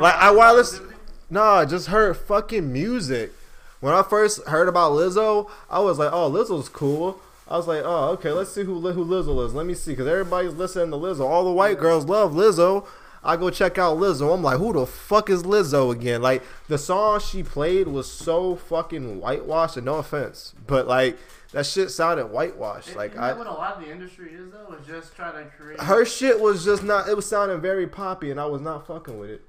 [0.00, 0.89] like I while listen,
[1.30, 3.32] nah, just heard fucking music.
[3.80, 7.18] When I first heard about Lizzo, I was like, oh, Lizzo's cool.
[7.48, 9.54] I was like, oh, okay, let's see who who Lizzo is.
[9.54, 11.20] Let me see, because everybody's listening to Lizzo.
[11.20, 12.86] All the white girls love Lizzo.
[13.22, 14.32] I go check out Lizzo.
[14.32, 16.22] I'm like, who the fuck is Lizzo again?
[16.22, 19.76] Like the song she played was so fucking whitewashed.
[19.76, 21.18] And no offense, but like
[21.52, 22.94] that shit sounded whitewashed.
[22.94, 24.74] Like I, what a lot of the industry is though?
[24.74, 25.80] Is just trying to create.
[25.80, 27.08] her shit was just not.
[27.08, 29.42] It was sounding very poppy, and I was not fucking with it.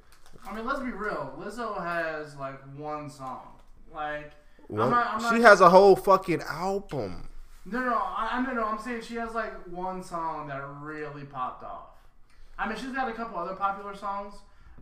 [0.47, 1.33] I mean, let's be real.
[1.39, 3.47] Lizzo has like one song.
[3.93, 4.31] Like,
[4.67, 7.29] One- not- I'm not- she has a whole fucking album.
[7.65, 8.65] no, no, I, no, no.
[8.65, 11.89] I'm saying she has like one song that really popped off.
[12.57, 14.35] I mean, she's got a couple other popular songs,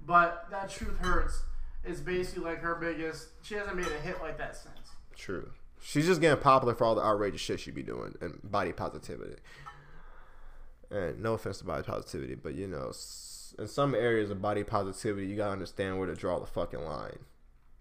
[0.06, 1.44] but that "Truth Hurts"
[1.84, 3.30] is basically like her biggest.
[3.42, 4.92] She hasn't made a hit like that since.
[5.16, 5.50] True.
[5.82, 9.38] She's just getting popular for all the outrageous shit she be doing and body positivity.
[10.92, 12.92] And no offense to body positivity, but you know,
[13.58, 17.20] in some areas of body positivity, you gotta understand where to draw the fucking line.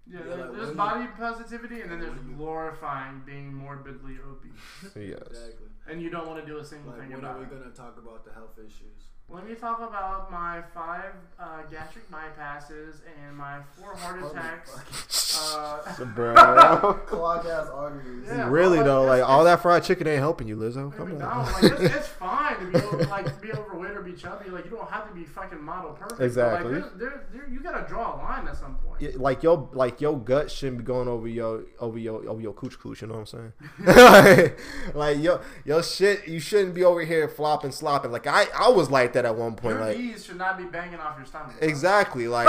[0.07, 4.95] Yeah, Yeah, there- like, there's when body positivity, and then there's glorifying being morbidly obese,
[4.97, 5.19] Yes.
[5.27, 5.67] Exactly.
[5.87, 7.71] and you don't want to do a single Like, thing when about are we gonna
[7.71, 9.09] talk about the health issues?
[9.31, 15.37] Let me talk about my five uh, gastric bypasses and my four heart attacks.
[15.39, 16.35] Uh, Bro.
[17.07, 18.25] Clogged ass arteries.
[18.27, 18.49] Yeah.
[18.49, 20.99] really though, like all that fried chicken ain't helping you, Lizzo.
[20.99, 21.53] I mean, Come no, on.
[21.53, 24.49] like it's, it's fine to be over, like to be overweight or be chubby.
[24.49, 26.19] Like you don't have to be fucking model perfect.
[26.19, 26.81] but, Exactly.
[26.81, 29.03] Like, there, there, there, you gotta draw a line at some point.
[29.03, 32.55] Yeah, like your like your gut shouldn't be going over your over your over your
[32.55, 33.03] cooch cooch.
[33.03, 33.53] You know what I'm
[33.85, 34.53] saying?
[34.95, 38.11] like your your shit, you shouldn't be over here flopping slopping.
[38.11, 39.77] Like I I was like that at one point.
[39.77, 41.57] Your Like knees should not be banging off your stomach.
[41.61, 42.49] exactly like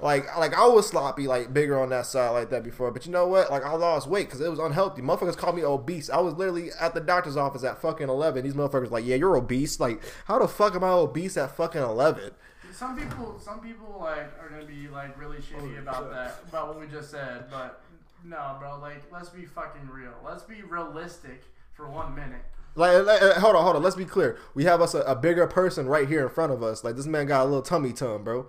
[0.00, 2.90] like like I was sloppy like bigger on that side like that before.
[2.90, 3.50] But you know what?
[3.50, 5.02] Like I lost weight because it was unhealthy.
[5.02, 6.08] Motherfuckers called me obese.
[6.10, 8.44] I was literally at the doctor's office at fucking eleven.
[8.44, 9.80] These motherfuckers like, yeah, you're obese.
[9.80, 12.32] Like how the fuck am I obese at fucking eleven?
[12.72, 16.10] Some people, some people like are gonna be like really shitty about sure.
[16.10, 17.46] that, about what we just said.
[17.50, 17.80] But
[18.24, 18.78] no, bro.
[18.80, 20.12] Like, let's be fucking real.
[20.24, 22.42] Let's be realistic for one minute.
[22.78, 23.82] Like, like, hold on, hold on.
[23.82, 24.38] Let's be clear.
[24.54, 26.84] We have us a, a bigger person right here in front of us.
[26.84, 28.46] Like, this man got a little tummy tum, bro.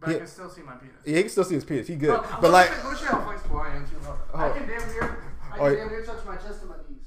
[0.00, 0.94] But I can still see my penis.
[1.04, 1.86] Yeah, he can still see his penis.
[1.86, 2.10] He good.
[2.10, 3.96] Oh, bro, But look like, at- look at how flexible I am too.
[4.06, 4.18] Look.
[4.34, 4.52] I Oh.
[4.54, 5.02] can damn near,
[5.52, 6.98] I Oh, can damn near touch my chest and my knees.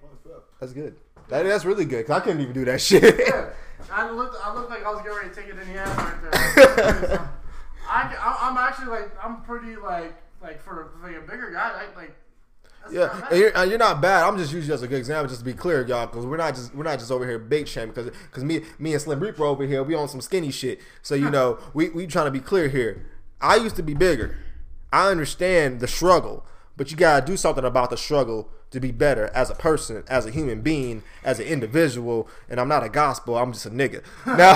[0.00, 0.42] What the fuck?
[0.60, 0.96] that's good.
[1.28, 2.06] That, that's really good.
[2.06, 3.02] Cause I couldn't even do that shit.
[3.26, 3.50] Yeah,
[3.90, 5.96] I looked, I looked like I was getting ready to take it in the ass
[5.96, 7.30] right there.
[7.88, 11.96] I, I, I'm actually like, I'm pretty like, like for like a bigger guy, I,
[11.98, 12.14] like.
[12.90, 14.24] Yeah, and you're, and you're not bad.
[14.24, 16.36] I'm just using you as a good example, just to be clear, y'all, because we're
[16.36, 17.94] not just we're not just over here big shaming.
[17.94, 20.80] Because because me me and Slim Reaper over here, we on some skinny shit.
[21.02, 23.06] So you know, we we trying to be clear here.
[23.40, 24.36] I used to be bigger.
[24.92, 26.44] I understand the struggle,
[26.76, 30.26] but you gotta do something about the struggle to be better as a person, as
[30.26, 32.28] a human being, as an individual.
[32.48, 33.36] And I'm not a gospel.
[33.36, 34.02] I'm just a nigga.
[34.26, 34.54] Now,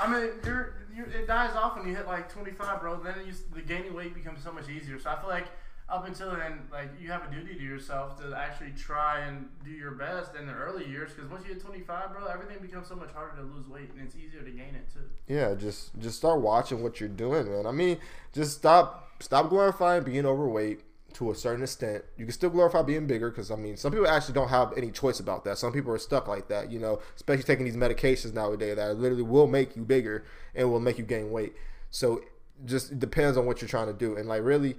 [0.00, 3.02] I mean, you're, you it dies off when you hit like 25, bro.
[3.02, 4.98] Then you, the gaining weight becomes so much easier.
[4.98, 5.46] So I feel like
[5.88, 9.70] up until then, like you have a duty to yourself to actually try and do
[9.70, 11.12] your best in the early years.
[11.12, 14.00] Because once you hit 25, bro, everything becomes so much harder to lose weight, and
[14.06, 15.04] it's easier to gain it too.
[15.26, 17.66] yeah, just just start watching what you're doing, man.
[17.66, 17.98] I mean,
[18.32, 20.80] just stop stop glorifying being overweight
[21.14, 22.02] to a certain extent.
[22.16, 24.90] You can still glorify being bigger because I mean, some people actually don't have any
[24.90, 25.58] choice about that.
[25.58, 29.22] Some people are stuck like that, you know, especially taking these medications nowadays that literally
[29.22, 31.54] will make you bigger and will make you gain weight.
[31.90, 32.22] So
[32.64, 34.76] just depends on what you're trying to do, and like really,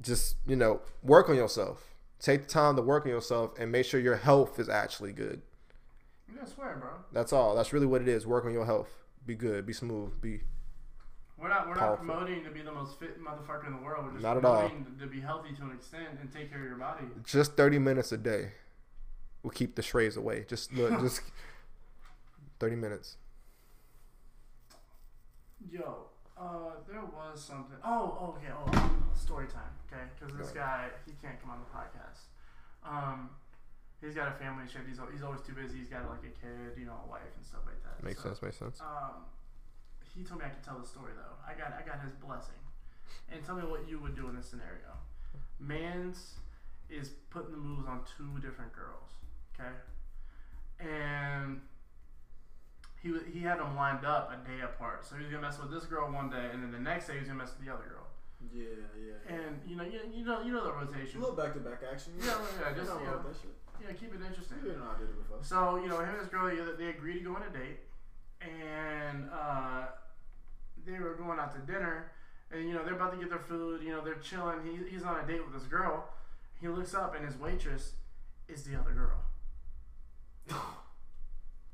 [0.00, 1.94] just you know, work on yourself.
[2.20, 5.42] Take the time to work on yourself and make sure your health is actually good.
[6.40, 6.90] I swear, bro.
[7.12, 7.54] That's all.
[7.54, 8.26] That's really what it is.
[8.26, 8.88] Work on your health.
[9.24, 9.64] Be good.
[9.66, 10.20] Be smooth.
[10.20, 10.40] Be
[11.38, 12.04] We're not we're Powerful.
[12.06, 14.04] not promoting to be the most fit motherfucker in the world.
[14.06, 14.68] We're just Not at all.
[14.68, 17.04] promoting to be healthy to an extent and take care of your body.
[17.24, 18.52] just 30 minutes a day
[19.42, 20.44] will keep the strays away.
[20.48, 21.22] Just look, just
[22.60, 23.16] 30 minutes.
[25.70, 27.76] Yo, uh, there was something.
[27.84, 28.52] Oh, oh, okay.
[28.52, 29.70] Oh, uh, story time.
[29.86, 32.26] Okay, because this guy he can't come on the podcast.
[32.84, 33.30] Um,
[34.00, 34.82] he's got a family shit.
[34.88, 35.78] He's he's always too busy.
[35.78, 38.02] He's got like a kid, you know, a wife and stuff like that.
[38.04, 38.42] Makes So, sense.
[38.42, 38.80] Makes sense.
[38.80, 39.24] Um,
[40.14, 41.36] he told me I could tell the story though.
[41.46, 42.58] I got I got his blessing.
[43.30, 44.90] And tell me what you would do in this scenario.
[45.60, 46.34] Mans
[46.90, 49.10] is putting the moves on two different girls.
[49.54, 49.70] Okay,
[50.80, 51.60] and
[53.04, 55.04] he he had them lined up a day apart.
[55.04, 57.12] So he was gonna mess with this girl one day, and then the next day
[57.12, 58.08] he was gonna mess with the other girl.
[58.52, 59.36] Yeah, yeah.
[59.36, 61.20] And you know you, you know you know the rotation.
[61.20, 62.14] A little back to back action.
[62.18, 63.20] Yeah, yeah, You just, you know.
[63.20, 63.52] that shit.
[63.76, 64.56] Yeah, keep it interesting.
[64.64, 65.38] You know I did it before.
[65.42, 67.84] So you know, him and this girl, they, they agreed to go on a date,
[68.40, 69.92] and uh,
[70.86, 72.12] they were going out to dinner,
[72.50, 73.82] and you know they're about to get their food.
[73.82, 74.64] You know they're chilling.
[74.64, 76.08] He, he's on a date with this girl.
[76.60, 77.92] He looks up, and his waitress
[78.48, 79.20] is the other girl.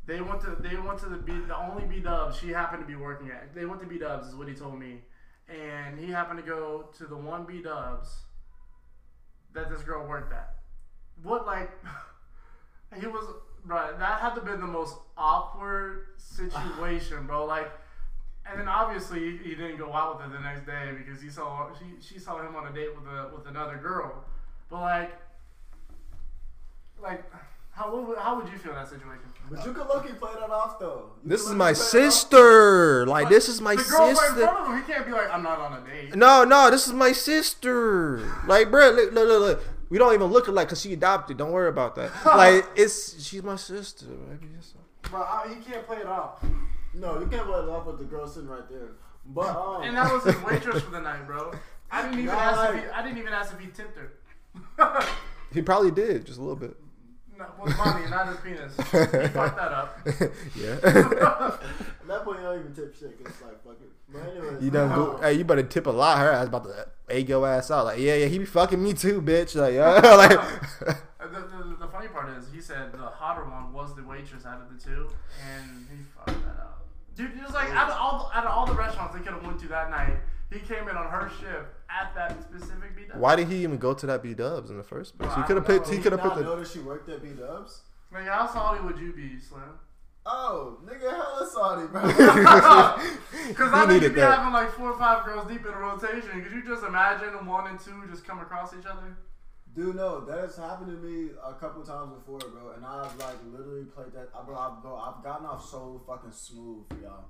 [0.06, 2.86] They went to they went to the B, the only B Dubs she happened to
[2.86, 3.54] be working at.
[3.54, 5.02] They went to B Dubs is what he told me,
[5.48, 8.08] and he happened to go to the one B Dubs
[9.52, 10.56] that this girl worked at.
[11.22, 11.70] What like
[13.00, 13.26] he was
[13.64, 17.44] Right, that had to be the most awkward situation, bro.
[17.44, 17.70] Like,
[18.46, 21.68] and then obviously he, didn't go out with her the next day because he saw
[21.78, 24.24] she she saw him on a date with a with another girl.
[24.70, 25.12] But like,
[27.02, 27.24] like,
[27.70, 29.29] how how would you feel in that situation?
[29.50, 31.10] But you could look and play that off though.
[31.24, 32.12] You This is my play that off.
[32.12, 33.06] sister.
[33.06, 34.40] Like this is my the girl right in sister.
[34.46, 36.14] front of him, he can't be like, I'm not on a date.
[36.14, 38.18] No, no, this is my sister.
[38.46, 39.64] Like, bro, look, look, look, look.
[39.90, 41.36] We don't even look alike because she adopted.
[41.36, 42.12] Don't worry about that.
[42.24, 44.06] Like, it's she's my sister.
[44.06, 44.46] Baby.
[45.10, 46.44] Bro, I, he can't play it off.
[46.94, 48.90] No, you can't play it off with the girl sitting right there.
[49.26, 51.52] But um, And that was his waitress for the night, bro.
[51.90, 53.98] I didn't even Nah, ask if like- he, I didn't even ask if he tipped
[53.98, 55.04] her.
[55.52, 56.76] He probably did just a little bit.
[57.40, 58.76] No, with money, not his penis.
[58.76, 59.98] He fucked that up.
[60.54, 60.72] yeah.
[60.82, 63.16] at that point you don't even tip shit.
[63.20, 63.90] it's like fuck it.
[64.12, 66.18] But anyways, you done go, hey, you better tip a lot.
[66.18, 67.86] Her ass about to egg your ass out.
[67.86, 69.56] Like, yeah, yeah, he be fucking me too, bitch.
[69.56, 70.38] Like, yeah, like.
[70.86, 70.94] Uh,
[71.30, 74.60] The, the, the funny part is, he said the hotter one was the waitress out
[74.60, 75.08] of the two,
[75.46, 76.84] and he fucked that up.
[77.14, 79.34] Dude, it was like out of all the, out of all the restaurants they could
[79.34, 80.16] have went to that night,
[80.50, 81.68] he came in on her shift
[82.00, 83.14] at that specific beat.
[83.16, 85.30] Why did he even go to that B Dubs in the first place?
[85.30, 85.86] He Well, I could have picked.
[85.86, 85.90] know.
[85.92, 86.42] He did could you have picked the.
[86.44, 87.82] notice she worked at B Dubs.
[88.12, 89.62] Like, how salty would you be, Slim?
[90.26, 92.02] Oh, nigga, hella Saudi, bro.
[93.48, 94.38] Because I He think needed you'd be that.
[94.38, 96.42] having like four or five girls deep in a rotation.
[96.42, 99.16] Could you just imagine them one and two just come across each other?
[99.74, 102.72] Dude, no, that has happened to me a couple times before, bro.
[102.76, 104.56] And I've like literally played that, bro.
[104.58, 107.24] I've, bro, I've gotten off so fucking smooth, y'all.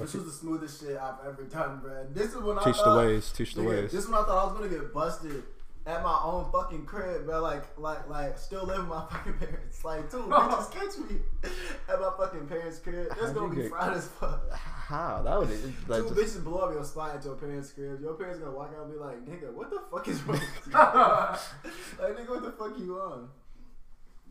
[0.00, 2.00] This was the smoothest shit I've ever done, bro.
[2.02, 3.32] And this is when I Teach the thought, ways.
[3.32, 3.92] Teach the nigga, ways.
[3.92, 5.42] This is when I thought I was gonna get busted
[5.86, 7.40] at my own fucking crib, bro.
[7.40, 9.84] Like, like, like, still living with my fucking parents.
[9.84, 11.16] Like, two bitches catch me
[11.88, 13.08] at my fucking parents' crib.
[13.18, 14.50] That's gonna be get- fried as fuck.
[14.52, 15.50] How that would
[15.88, 18.00] like Two just, bitches blow up your spot at your parents' crib.
[18.00, 20.66] Your parents gonna walk out and be like, "Nigga, what the fuck is wrong with
[20.66, 23.28] you?" like, nigga, what the fuck you on?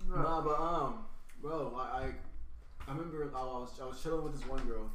[0.10, 1.00] Nah, but um,
[1.42, 2.12] bro, I, I,
[2.88, 4.90] I remember I was I was chilling with this one girl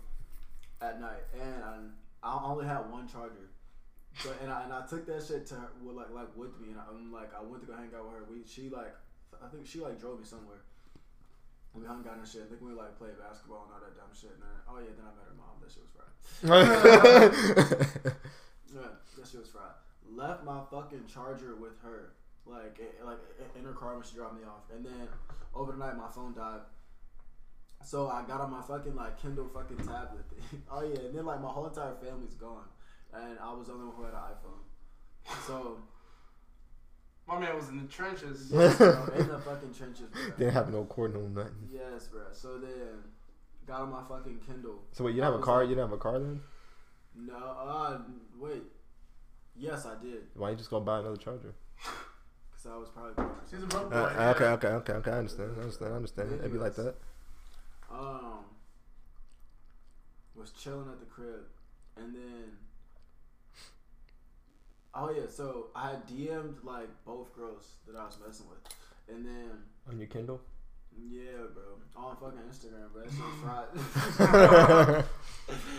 [0.83, 1.93] at night, and
[2.23, 3.49] I only had one charger.
[4.25, 6.69] But and I and I took that shit to her with like like with me,
[6.71, 8.25] and I, am like I went to go hang out with her.
[8.31, 8.95] We she like
[9.43, 10.61] I think she like drove me somewhere.
[11.75, 12.43] We hung out and shit.
[12.45, 14.33] I think we like played basketball and all that dumb shit.
[14.37, 15.57] And then, oh yeah, then I met her mom.
[15.63, 16.13] That shit was right.
[18.75, 19.73] Yeah, that shit was fried.
[20.11, 22.13] Left my fucking charger with her,
[22.47, 23.19] like i- like
[23.59, 25.09] in her car when she dropped me off, and then
[25.55, 26.61] over the night my phone died.
[27.85, 30.63] So I got on my fucking like Kindle fucking tablet thing.
[30.71, 32.65] Oh yeah, and then like my whole entire family's gone,
[33.15, 35.37] and I was the only one who had an iPhone.
[35.47, 35.79] So
[37.29, 38.49] My man was in the trenches.
[38.53, 40.23] yes, bro, in the fucking trenches, bro.
[40.39, 41.55] Didn't have no cord, no nothing.
[41.73, 42.23] Yes, bro.
[42.33, 43.03] So then
[43.67, 44.83] got on my fucking Kindle.
[44.93, 45.61] So wait, you didn't have a car?
[45.61, 46.41] like- You didn't have a car then?
[47.15, 47.99] No, uh,
[48.39, 48.63] wait.
[49.55, 51.53] Yes, I did, Why you just go buy another charger?
[52.55, 53.23] cause I was probably.
[53.51, 53.97] She's a broke boy.
[53.97, 55.11] Uh, okay, okay, okay, okay.
[55.11, 55.51] I understand.
[55.59, 55.93] I understand.
[55.93, 56.33] I understand.
[56.33, 56.95] It'd be like that.
[57.93, 58.45] Um
[60.35, 61.45] was chilling at the crib
[61.97, 62.57] and then
[64.95, 68.59] oh yeah so i dm'd like both girls that i was messing with
[69.15, 69.51] and then
[69.91, 70.41] On your Kindle.
[71.11, 71.81] yeah bro.
[71.97, 73.03] On fucking instagram bro.
[73.03, 75.05] That shit fried.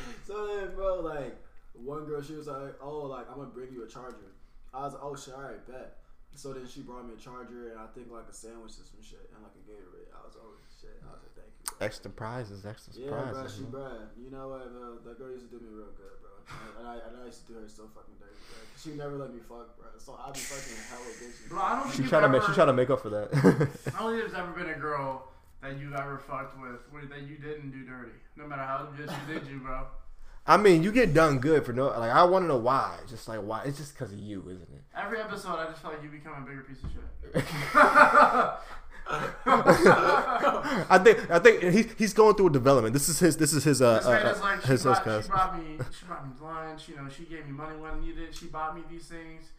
[0.27, 1.35] So then bro like
[1.73, 4.33] one girl she was like oh like i'm gonna bring you a charger.
[4.73, 5.97] I was like oh shit alright bet.
[6.35, 9.01] So then she brought me a charger and i think like a sandwich or some
[9.01, 10.11] shit and like a gatorade.
[10.13, 11.01] I was oh shit.
[11.07, 11.62] I was like thank you.
[11.81, 13.55] Extra prizes, extra Yeah, bro, surprises.
[13.55, 13.71] she man.
[13.71, 13.91] bro.
[14.23, 14.61] You know what?
[14.61, 16.31] Uh, that girl used to do me real good, bro.
[16.79, 18.57] And I, and I used to do her so fucking dirty, bro.
[18.77, 19.87] She never let me fuck, bro.
[19.97, 21.49] So I be fucking hella bitches.
[21.49, 22.47] Bro, I don't think She you've tried to ever, make.
[22.47, 23.29] She tried to make up for that.
[23.33, 25.27] I don't think there's ever been a girl
[25.61, 28.11] that you've ever fucked with where that you didn't do dirty.
[28.35, 29.87] No matter how good she did you, bro.
[30.45, 31.87] I mean, you get done good for no.
[31.87, 32.97] Like, I want to know why.
[33.09, 33.63] Just like why?
[33.63, 34.81] It's just because of you, isn't it?
[34.93, 37.45] Every episode, I just feel like you become a bigger piece of shit.
[39.45, 41.29] I think.
[41.29, 42.93] I think he's he's going through a development.
[42.93, 43.37] This is his.
[43.37, 43.81] This is his.
[43.81, 46.89] Uh, This uh, like, she, his, his brought, she brought me, she brought me lunch.
[46.89, 48.35] You know, she gave me money when I needed it.
[48.35, 49.51] She bought me these things,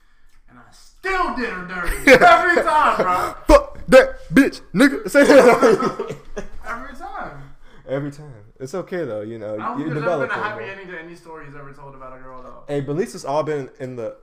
[0.48, 3.34] and I still did her dirty every time, bro.
[3.46, 5.08] Fuck that bitch, nigga.
[5.10, 6.16] Say that.
[6.66, 7.42] Every time.
[7.86, 8.32] Every time.
[8.58, 9.20] It's okay though.
[9.20, 10.30] You know, I don't you think there's ever develop.
[10.30, 12.62] been a happy ending to any story he's ever told about a girl, though.
[12.66, 14.16] Hey, but at least it's all been in the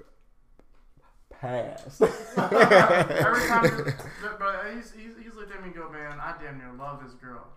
[1.42, 2.02] past.
[2.38, 6.58] Every time, but, but he's, he's, he's looked at me and go, man, I damn
[6.58, 7.48] near love this girl,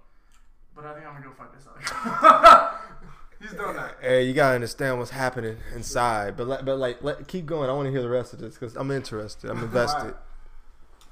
[0.74, 2.78] but I think I'm gonna go fuck this other.
[3.40, 3.96] he's doing that.
[4.00, 6.36] Hey, you gotta understand what's happening inside.
[6.36, 7.68] But let, but like, let keep going.
[7.68, 9.50] I want to hear the rest of this because I'm interested.
[9.50, 10.14] I'm invested.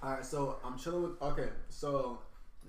[0.02, 1.22] All right, so I'm chilling with.
[1.22, 2.18] Okay, so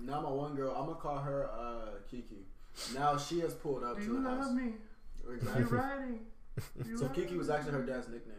[0.00, 2.46] now my one girl, I'm gonna call her uh, Kiki.
[2.94, 4.46] Now she has pulled up Do to you the house.
[4.46, 4.72] love me?
[5.26, 5.64] You Exactly.
[5.78, 6.18] riding?
[6.86, 8.34] You So love Kiki was actually her dad's nickname.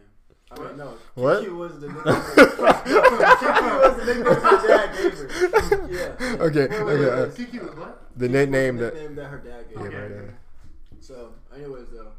[0.50, 0.94] I mean, no.
[1.14, 1.40] What?
[1.40, 2.04] Kiki was the nickname.
[2.14, 5.88] Kiki was the nickname her dad gave her.
[5.90, 6.42] Yeah.
[6.44, 6.84] Okay, Wait, wait, okay.
[6.84, 7.30] wait, uh.
[7.34, 8.02] Kiki was what?
[8.16, 8.94] the Kiki nickname that.
[8.94, 9.94] nickname that her dad gave Okay.
[9.96, 10.24] her.
[10.26, 10.96] yeah.
[11.00, 12.12] So, anyways, though,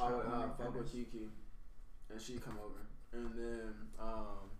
[0.00, 1.28] I would uh, fuck with Kiki,
[2.10, 2.80] and she'd come over,
[3.12, 4.50] and then um,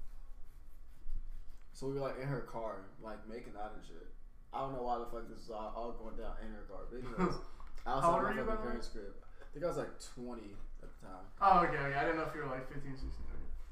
[1.73, 4.07] so we were like in her car, like making out and shit.
[4.53, 6.87] I don't know why the fuck this is all, all going down in her car,
[6.91, 7.35] but anyways,
[7.85, 9.15] How outside old my were you, by fucking parents' crib.
[9.43, 10.43] I think I was like 20
[10.85, 11.25] at the time.
[11.41, 11.97] Oh, okay, okay.
[11.99, 13.09] I didn't know if you were like 15, 16.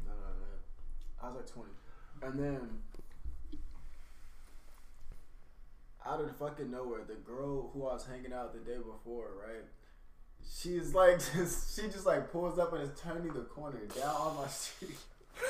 [0.07, 0.57] No, no, no.
[1.23, 1.69] I was like 20.
[2.25, 2.69] And then,
[6.05, 9.29] out of the fucking nowhere, the girl who I was hanging out the day before,
[9.47, 9.65] right?
[10.59, 14.37] She's like, just, she just like pulls up and is turning the corner down on
[14.37, 14.97] my street.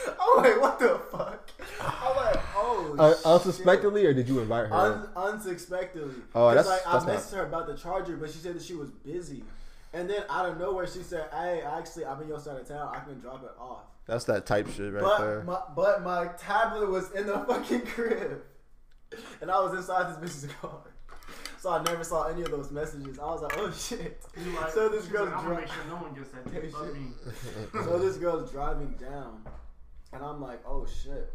[0.06, 1.50] I'm like, what the fuck?
[1.80, 3.26] I'm like, oh, Uh, shit.
[3.26, 4.74] unsuspectly, or did you invite her?
[4.74, 6.14] Un- unsuspectedly.
[6.34, 8.54] Oh, 'Cause, that's- like that's I not- messaged her about the charger, but she said
[8.54, 9.42] that she was busy.
[9.94, 12.94] And then out of nowhere, she said, "Hey, actually, I'm in your side of town.
[12.94, 15.42] I can drop it off." That's that type shit right but there.
[15.44, 18.42] my but my tablet was in the fucking crib,
[19.40, 20.80] and I was inside this bitch's car.
[21.60, 23.18] So I never saw any of those messages.
[23.18, 24.20] I was like, "Oh shit!"
[24.60, 26.72] Like, So this girl's like, I'm dri- gonna make sure no one gets that dick
[26.72, 27.06] but me.
[27.84, 29.44] so this girl's driving down,
[30.12, 31.30] and I'm like, "Oh shit!"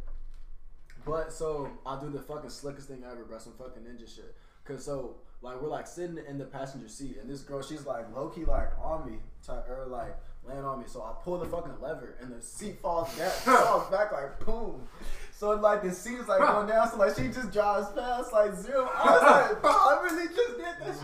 [1.05, 3.37] But so I do the fucking slickest thing ever, bro.
[3.37, 4.35] Some fucking ninja shit.
[4.65, 8.05] Cause so like we're like sitting in the passenger seat, and this girl she's like
[8.15, 10.15] low key like on me, type, or like
[10.47, 10.85] laying on me.
[10.87, 14.87] So I pull the fucking lever, and the seat falls down, falls back like boom.
[15.31, 18.55] So like the seat is like going down, so like she just drives past like
[18.55, 18.89] zero.
[18.91, 20.95] I was like, I really just did that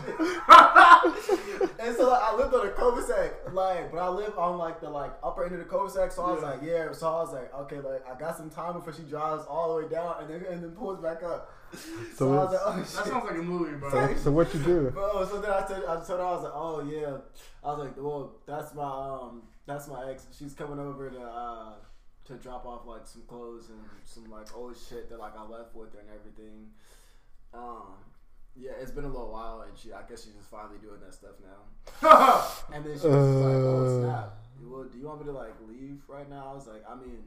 [1.68, 1.78] shit.
[1.86, 4.90] and so like, I lived on a cul-de-sac, like, but I live on like the
[4.90, 6.10] like upper end of the cul-de-sac.
[6.10, 6.50] So I was Yeah.
[6.50, 6.92] like, yeah.
[6.92, 9.82] So I was like, okay, like I got some time before she drives all the
[9.84, 11.52] way down, and then and then pulls back up.
[11.76, 13.90] So, So like, oh That sounds like a movie, bro.
[13.90, 14.90] So, so what you do?
[14.90, 17.16] Bro, so then I told, I told her, I was like, oh yeah.
[17.62, 20.26] I was like, well, that's my um, that's my ex.
[20.38, 21.72] She's coming over to uh,
[22.26, 25.74] to drop off like some clothes and some like old shit that like I left
[25.74, 26.68] with her and everything.
[27.52, 27.94] Um,
[28.56, 31.12] yeah, it's been a little while, and she, I guess she's just finally doing that
[31.14, 32.44] stuff now.
[32.74, 34.00] And then she was just like, oh Uh.
[34.02, 34.38] snap.
[34.62, 36.48] Well, do you want me to like leave right now?
[36.50, 37.24] I was like, I mean,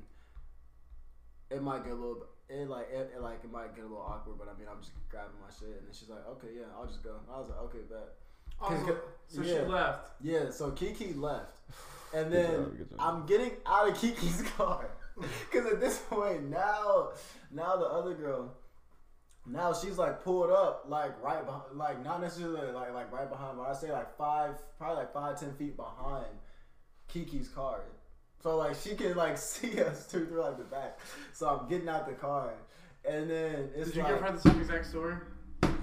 [1.50, 2.26] it might get a little.
[2.50, 4.80] It like it, it like it might get a little awkward, but I mean I'm
[4.80, 7.50] just grabbing my shit, and then she's like, "Okay, yeah, I'll just go." I was
[7.50, 8.16] like, "Okay, bet."
[8.62, 9.54] Oh, so, so Yeah.
[9.64, 10.12] she left.
[10.22, 11.52] Yeah, so Kiki left,
[12.14, 13.00] and Good then job, good job.
[13.00, 14.90] I'm getting out of Kiki's car
[15.52, 17.10] because at this point now,
[17.52, 18.54] now the other girl,
[19.46, 23.58] now she's like pulled up like right behind, like not necessarily like like right behind,
[23.58, 26.26] but I say like five, probably like five ten feet behind
[27.10, 27.82] Kiki's car.
[28.42, 31.00] So like she can like see us through through like the back.
[31.34, 32.54] So I'm getting out the car,
[33.08, 34.12] and then it's Did you like.
[34.14, 35.16] give her the same exact story?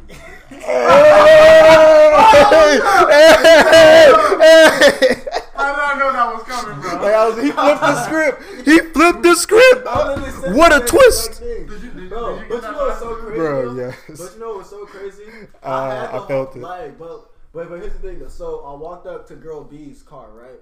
[0.07, 0.11] How
[5.73, 6.93] did I know that was coming, bro?
[7.03, 8.43] Like I was, he flipped the script.
[8.67, 9.87] He flipped the script.
[9.87, 11.43] I literally said What a twist.
[11.43, 11.69] exact.
[11.71, 13.37] Did you, did, Bro, did you but you that know what's so crazy?
[13.37, 13.87] Bro, though?
[13.87, 13.97] yes.
[14.19, 15.25] But you know what's so crazy?
[15.63, 16.63] Uh, had the I felt it.
[16.63, 18.29] Like, but, but but here's the thing though.
[18.29, 20.61] So I walked up to girl B's car, right?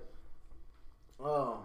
[1.24, 1.58] Um,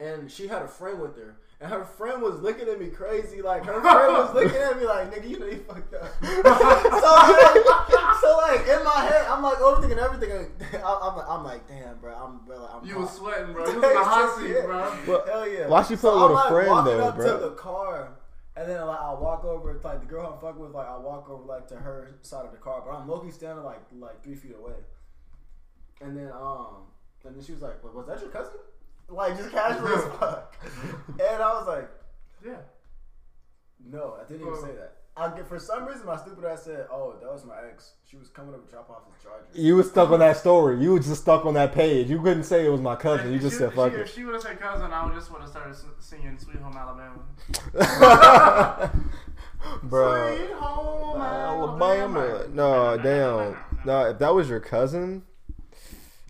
[0.00, 3.40] and she had a friend with her, and her friend was looking at me crazy.
[3.42, 6.28] Like her friend was looking at me like, "Nigga, you know you fucked up." so,
[6.28, 10.50] like, so like in my head, I'm like overthinking everything.
[10.74, 12.86] I, I'm like, I'm like, damn, bro, I'm bro, I'm.
[12.86, 13.18] You was hot.
[13.18, 13.66] sweating, bro.
[13.66, 14.98] You was in the hot seat, bro.
[15.06, 15.68] Well, Hell yeah.
[15.68, 17.38] Why she put a I'm, little like, friend walking though, up bro?
[17.38, 18.08] to the car,
[18.56, 21.30] and then like I walk over, like the girl I'm fucking with, like I walk
[21.30, 24.34] over like to her side of the car, but I'm low standing like like three
[24.34, 24.74] feet away.
[26.00, 26.88] And then um,
[27.24, 28.58] and then she was like, "Was was that your cousin?"
[29.12, 30.56] Like just casual as fuck.
[31.08, 31.88] And I was like,
[32.44, 32.56] Yeah.
[33.84, 36.86] "No, I didn't even say that." I get for some reason my stupid ass said,
[36.90, 37.92] "Oh, that was my ex.
[38.08, 40.80] She was coming up to drop off his charger." You was stuck on that story.
[40.82, 42.08] You was just stuck on that page.
[42.08, 43.30] You couldn't say it was my cousin.
[43.32, 44.00] You just she- said fuck she, it.
[44.02, 46.56] If she would have said cousin, I would just would have started s- singing "Sweet
[46.56, 47.20] Home Alabama."
[49.82, 50.36] Bro.
[50.36, 52.46] Sweet Home Alabama.
[52.52, 53.56] No, damn.
[53.84, 55.22] No, if that was your cousin,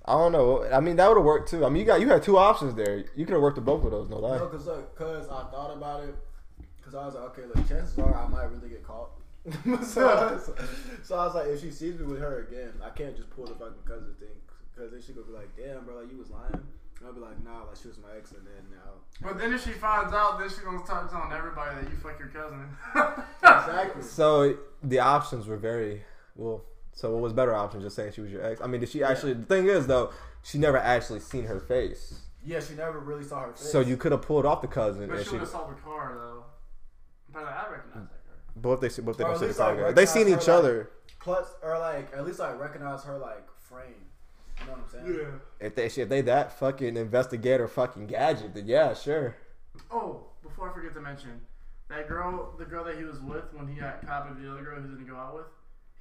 [0.05, 0.65] I don't know.
[0.65, 1.65] I mean, that would have worked too.
[1.65, 3.05] I mean, you got you had two options there.
[3.15, 4.09] You could have worked with both of those.
[4.09, 4.39] No lie.
[4.39, 6.15] No, cause look, cause I thought about it,
[6.83, 9.11] cause I was like, okay, look, chances are I might really get caught.
[9.85, 10.51] so, I was,
[11.03, 13.47] so I was like, if she sees me with her again, I can't just pull
[13.47, 14.29] the fucking cousin thing,
[14.77, 16.53] cause then she gonna be like, damn, bro, like you was lying.
[16.53, 18.93] And I'll be like, nah, like she was my ex, and then now.
[19.21, 22.19] But then if she finds out, then she's gonna start telling everybody that you fuck
[22.19, 22.69] your cousin.
[23.43, 24.03] Exactly.
[24.03, 26.03] So the options were very
[26.37, 26.63] well.
[26.93, 27.81] So what was better option?
[27.81, 28.61] Just saying she was your ex.
[28.61, 29.35] I mean, did she actually?
[29.35, 30.11] The thing is though,
[30.43, 32.21] she never actually seen her face.
[32.45, 33.71] Yeah, she never really saw her face.
[33.71, 35.33] So you could have pulled off the cousin, But and she she.
[35.33, 36.45] would have saw the car though.
[37.33, 38.37] But I recognize that car.
[38.57, 39.93] Both they see, both they Or don't at see the least, car like, together.
[39.95, 40.91] They seen recognize each like- other.
[41.21, 43.87] plus, or like at least I recognize her like frame.
[44.61, 45.19] You know what I'm saying?
[45.61, 45.67] Yeah.
[45.67, 49.37] If they if they that fucking investigator fucking gadget, then yeah, sure.
[49.91, 51.41] Oh, before I forget to mention,
[51.89, 54.63] that girl, the girl that he was with when he got caught with the other
[54.63, 55.47] girl he didn't go out with,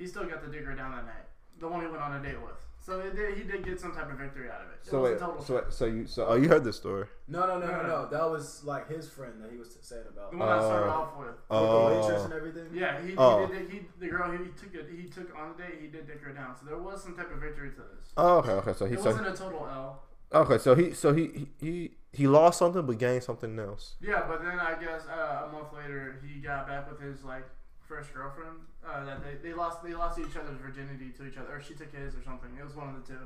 [0.02, 1.28] he still got to dig her down that night.
[1.60, 2.58] The one he went on a date with.
[2.84, 4.80] So it did, he did get some type of victory out of it.
[4.84, 7.06] It So was wait, a total so so you so oh you heard this story?
[7.28, 7.88] No, no, no, No, no, no.
[7.88, 8.10] no.
[8.10, 10.32] That was like his friend that he was saying about.
[10.32, 11.00] the one I started Oh.
[11.02, 11.28] off with.
[11.28, 11.90] With Oh.
[11.90, 12.68] the waitress and everything.
[12.74, 13.46] Yeah, he, Oh.
[13.46, 13.70] he did.
[13.70, 14.90] He, the girl he, took it.
[15.00, 15.78] He took on the date.
[15.80, 16.58] He did dig her down.
[16.58, 18.14] So there was some type of victory to this.
[18.18, 18.74] Oh, okay, okay.
[18.74, 20.02] So he It so wasn't a total L.
[20.34, 23.94] okay, so he so he he he, he lost something but gained something else.
[24.02, 27.46] Yeah, but then I guess uh, a month later he got back with his like
[27.92, 28.56] first girlfriend.
[28.88, 31.74] Uh, that they, they lost they lost each other's virginity to each other, or she
[31.74, 32.50] took his or something.
[32.58, 33.20] It was one of the two.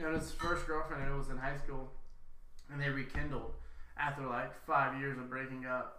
[0.00, 1.92] And his first girlfriend, and it was in high school,
[2.72, 3.52] and they rekindled
[3.98, 5.98] after like five years of breaking up.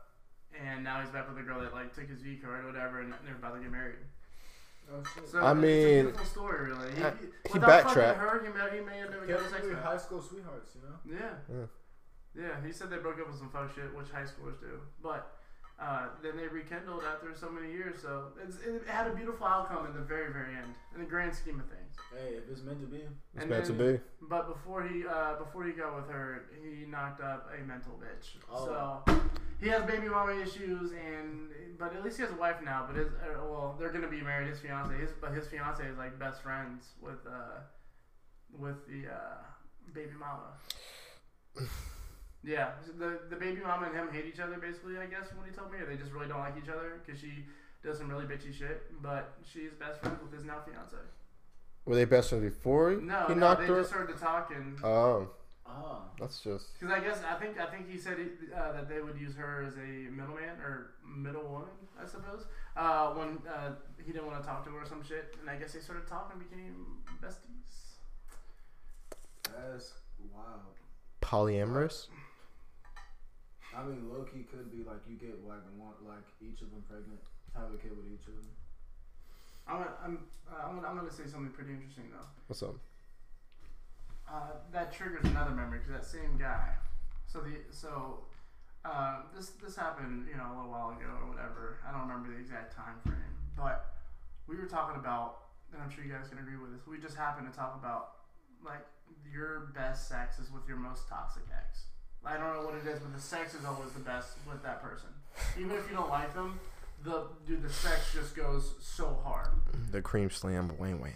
[0.51, 2.99] And now he's back with a girl that like took his V card or whatever,
[2.99, 4.01] and they're about to get married.
[4.91, 5.29] Oh shit.
[5.29, 6.91] So I it's mean, a beautiful story, really.
[6.91, 8.17] He, he, he backtracked.
[8.17, 10.81] Her, he may, he may have never got a sex with high school sweethearts, you
[10.81, 10.97] know.
[11.07, 11.35] Yeah.
[11.47, 11.65] Yeah.
[12.33, 14.79] Yeah, he said they broke up with some fuck shit, which high schoolers do.
[15.03, 15.31] But
[15.81, 19.87] uh, then they rekindled after so many years, so it's, it had a beautiful outcome
[19.87, 21.95] in the very, very end, in the grand scheme of things.
[22.11, 22.97] Hey, if it's meant to be.
[22.97, 23.99] It's And meant to be.
[24.21, 28.37] But before he uh, before he got with her, he knocked up a mental bitch.
[28.51, 29.01] Oh.
[29.07, 29.21] So
[29.59, 32.85] he has baby mama issues, and but at least he has a wife now.
[32.87, 34.49] But his uh, well, they're gonna be married.
[34.49, 37.61] His fiance, his but his fiance is like best friends with uh
[38.55, 39.37] with the uh,
[39.93, 40.53] baby mama.
[42.43, 44.97] Yeah, so the the baby mama and him hate each other basically.
[44.97, 47.19] I guess what he told me, or they just really don't like each other because
[47.21, 47.45] she
[47.83, 48.81] does some really bitchy shit.
[49.01, 50.97] But she's best friends with his now fiance.
[51.85, 53.79] Were they best friends before No, he no, knocked they her?
[53.81, 54.77] just started talking.
[54.83, 55.29] Oh,
[55.67, 56.01] Ah.
[56.19, 59.01] that's just Because I guess I think I think he said he, uh, that they
[59.01, 61.69] would use her as a middleman or middle woman,
[62.01, 62.45] I suppose.
[62.75, 65.55] Uh, when uh, he didn't want to talk to her or some shit, and I
[65.57, 66.85] guess they started talking, and became
[67.21, 67.97] besties.
[69.43, 69.93] That's
[70.33, 70.61] wild.
[71.21, 72.07] polyamorous.
[73.71, 76.83] I mean, low key could be like you get like one, like each of them
[76.87, 77.19] pregnant,
[77.55, 78.51] have a kid with each of them.
[79.67, 80.15] I'm gonna, I'm
[80.51, 82.27] uh, I'm, gonna, I'm gonna say something pretty interesting though.
[82.47, 82.75] What's up?
[84.27, 86.75] Uh, that triggers another memory because that same guy.
[87.27, 88.27] So the so
[88.83, 91.79] uh, this this happened you know a little while ago or whatever.
[91.87, 93.95] I don't remember the exact time frame, but
[94.47, 96.87] we were talking about, and I'm sure you guys can agree with this.
[96.87, 98.27] We just happened to talk about
[98.65, 98.83] like
[99.31, 101.87] your best sex is with your most toxic ex.
[102.25, 104.81] I don't know what it is, but the sex is always the best with that
[104.83, 105.09] person.
[105.59, 106.59] Even if you don't like them,
[107.03, 109.49] the dude, the sex just goes so hard.
[109.91, 111.13] The cream slam, wham wham.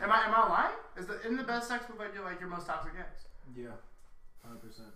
[0.00, 0.76] Am I am I lying?
[0.96, 3.24] Is the in the best sex with like your like your most toxic ex?
[3.56, 3.68] Yeah,
[4.44, 4.88] hundred percent.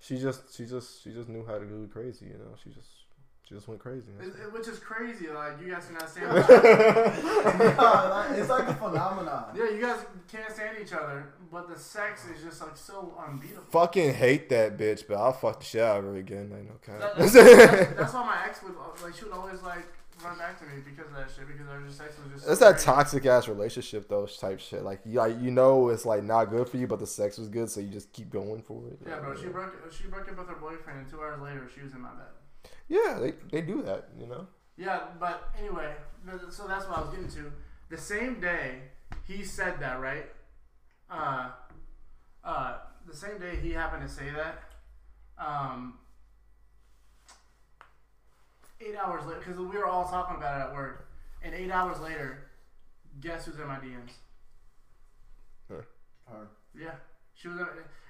[0.00, 2.26] She just, she just, she just knew how to go crazy.
[2.26, 3.07] You know, she just, she
[3.48, 4.08] just went crazy.
[4.20, 5.28] It, it- which is crazy.
[5.28, 6.38] Like you guys cannot stand.
[6.38, 8.34] Each other.
[8.38, 9.44] It's like a phenomenon.
[9.56, 13.62] yeah, you guys can't stand each other, but the sex is just like so unbeatable.
[13.70, 16.52] Fucking hate that bitch, but I'll fuck the shit out of her again.
[16.54, 19.62] Ain't no That- that's, that's, that's why my ex would uh, like she would always
[19.62, 19.86] like
[20.22, 22.48] run back to me because of that shit because our sex was just.
[22.48, 22.84] It's so that great.
[22.84, 24.82] toxic ass relationship though, type shit.
[24.82, 27.48] Like you, like you know, it's like not good for you, but the sex was
[27.48, 28.98] good, so you just keep going for it.
[29.06, 29.34] Yeah, bro.
[29.36, 32.00] She broke she broke up with her boyfriend, and two hours later she was in
[32.02, 32.26] my bed.
[32.88, 34.46] Yeah, they they do that, you know.
[34.76, 35.92] Yeah, but anyway,
[36.50, 37.52] so that's what I was getting to.
[37.90, 38.82] The same day
[39.26, 40.26] he said that, right?
[41.10, 41.50] Uh,
[42.44, 44.62] uh, the same day he happened to say that,
[45.38, 45.98] um,
[48.80, 51.08] eight hours later, because we were all talking about it at work,
[51.42, 52.48] and eight hours later,
[53.20, 54.12] guess who's in my DMs?
[55.68, 55.86] Her.
[56.26, 56.48] Her.
[56.78, 56.94] Yeah,
[57.34, 57.60] she was,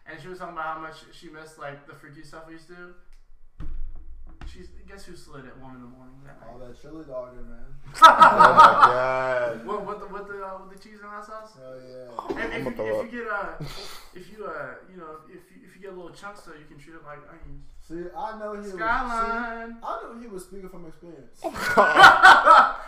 [0.06, 2.68] and she was talking about how much she missed like the freaky stuff we used
[2.68, 2.94] to do.
[4.52, 6.48] She's guess who slid at one in the morning that night?
[6.50, 7.68] All that chili dogger, man.
[7.96, 9.66] oh my god.
[9.66, 11.52] What with the with the uh, with the cheese and hot sauce?
[11.56, 12.42] Hell yeah.
[12.42, 13.52] And if, you, if you get uh,
[14.14, 16.64] if you uh, you know, if you, if you get a little chunks, though, you
[16.66, 17.68] can treat it like onions.
[17.86, 18.70] See, I know he was.
[18.70, 19.76] See, Skyline.
[19.82, 21.40] I know he was speaking from experience.
[21.44, 21.54] Oh,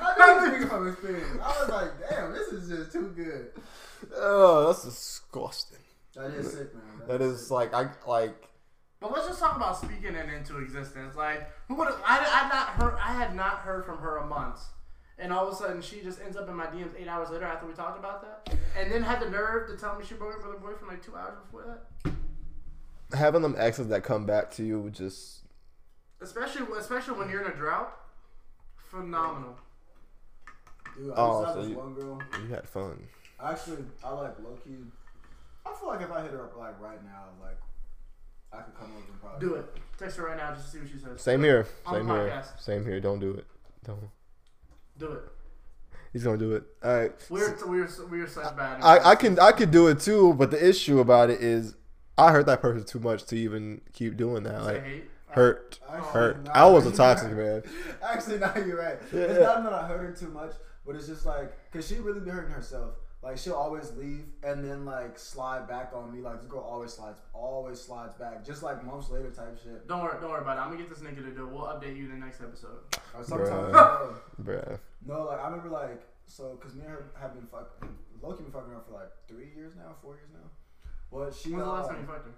[0.01, 1.41] I know he was speaking from experience.
[1.43, 3.51] I was like, damn, this is just too good.
[4.17, 5.79] Oh, that's disgusting.
[6.17, 7.09] That is sick, man.
[7.09, 8.50] That is like I like.
[9.01, 11.17] But let's just talk about speaking it into existence.
[11.17, 11.89] Like, who would?
[11.89, 12.99] I I not heard.
[13.03, 14.61] I had not heard from her a month,
[15.19, 17.47] and all of a sudden she just ends up in my DMs eight hours later
[17.47, 20.35] after we talked about that, and then had the nerve to tell me she broke
[20.37, 21.65] up with her boyfriend like two hours before
[22.05, 23.17] that.
[23.19, 25.39] Having them exes that come back to you just
[26.21, 27.97] Especially especially when you're in a drought.
[28.77, 29.57] Phenomenal.
[30.97, 32.23] Dude, I Oh, used to have so this you- one girl.
[32.43, 33.09] you had fun.
[33.43, 34.77] Actually, I like low key.
[35.65, 37.57] I feel like if I hit her up like right now, like
[38.53, 39.67] I could come over and probably Do it.
[39.99, 41.21] Text her right now just to see what she says.
[41.21, 41.67] Same here.
[41.87, 42.29] On the Same here.
[42.31, 42.61] podcast.
[42.63, 43.01] Same here.
[43.01, 43.45] Don't do it.
[43.85, 44.01] Don't.
[44.99, 45.23] Do it.
[46.13, 46.65] He's gonna do it.
[46.83, 47.13] All right.
[47.31, 48.81] We're we're we're such bad.
[48.83, 51.77] I, I can I could do it too, but the issue about it is
[52.19, 54.63] I hurt that person too much to even keep doing that.
[54.65, 55.05] Like hate.
[55.29, 56.45] hurt, Actually, hurt.
[56.45, 57.37] nah, I was a you're toxic right.
[57.37, 57.63] man.
[58.03, 58.99] Actually, now you're right.
[59.13, 59.21] Yeah.
[59.21, 60.53] It's not that I hurt her too much,
[60.85, 62.95] but it's just like, cause she really be hurting herself.
[63.23, 66.21] Like she'll always leave and then like slide back on me.
[66.23, 69.87] Like this girl always slides, always slides back, just like months later type shit.
[69.87, 70.61] Don't worry, don't worry about it.
[70.61, 71.53] I'm gonna get this nigga to do it.
[71.53, 72.79] We'll update you in the next episode.
[73.15, 73.73] Or sometimes, Bruh.
[73.73, 74.79] no, Bruh.
[75.07, 77.89] no, like I remember like so, cause me and her have been fucking,
[78.23, 80.49] Loki been fucking around for like three years now, four years now.
[81.13, 82.33] But she, When's the last um, time you fucked her?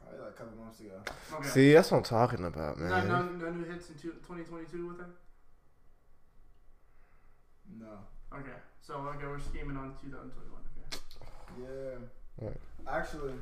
[0.00, 1.02] probably like a couple months ago.
[1.34, 1.48] Okay.
[1.48, 3.08] See, that's what I'm talking about, no, man.
[3.08, 5.08] no, no new hits in two- 2022 with her.
[7.78, 7.98] No.
[8.32, 8.56] Okay,
[8.86, 10.62] so okay, we're scheming on 2021.
[10.92, 11.00] Okay.
[11.60, 12.46] Yeah.
[12.46, 12.56] Right.
[12.86, 13.32] Actually,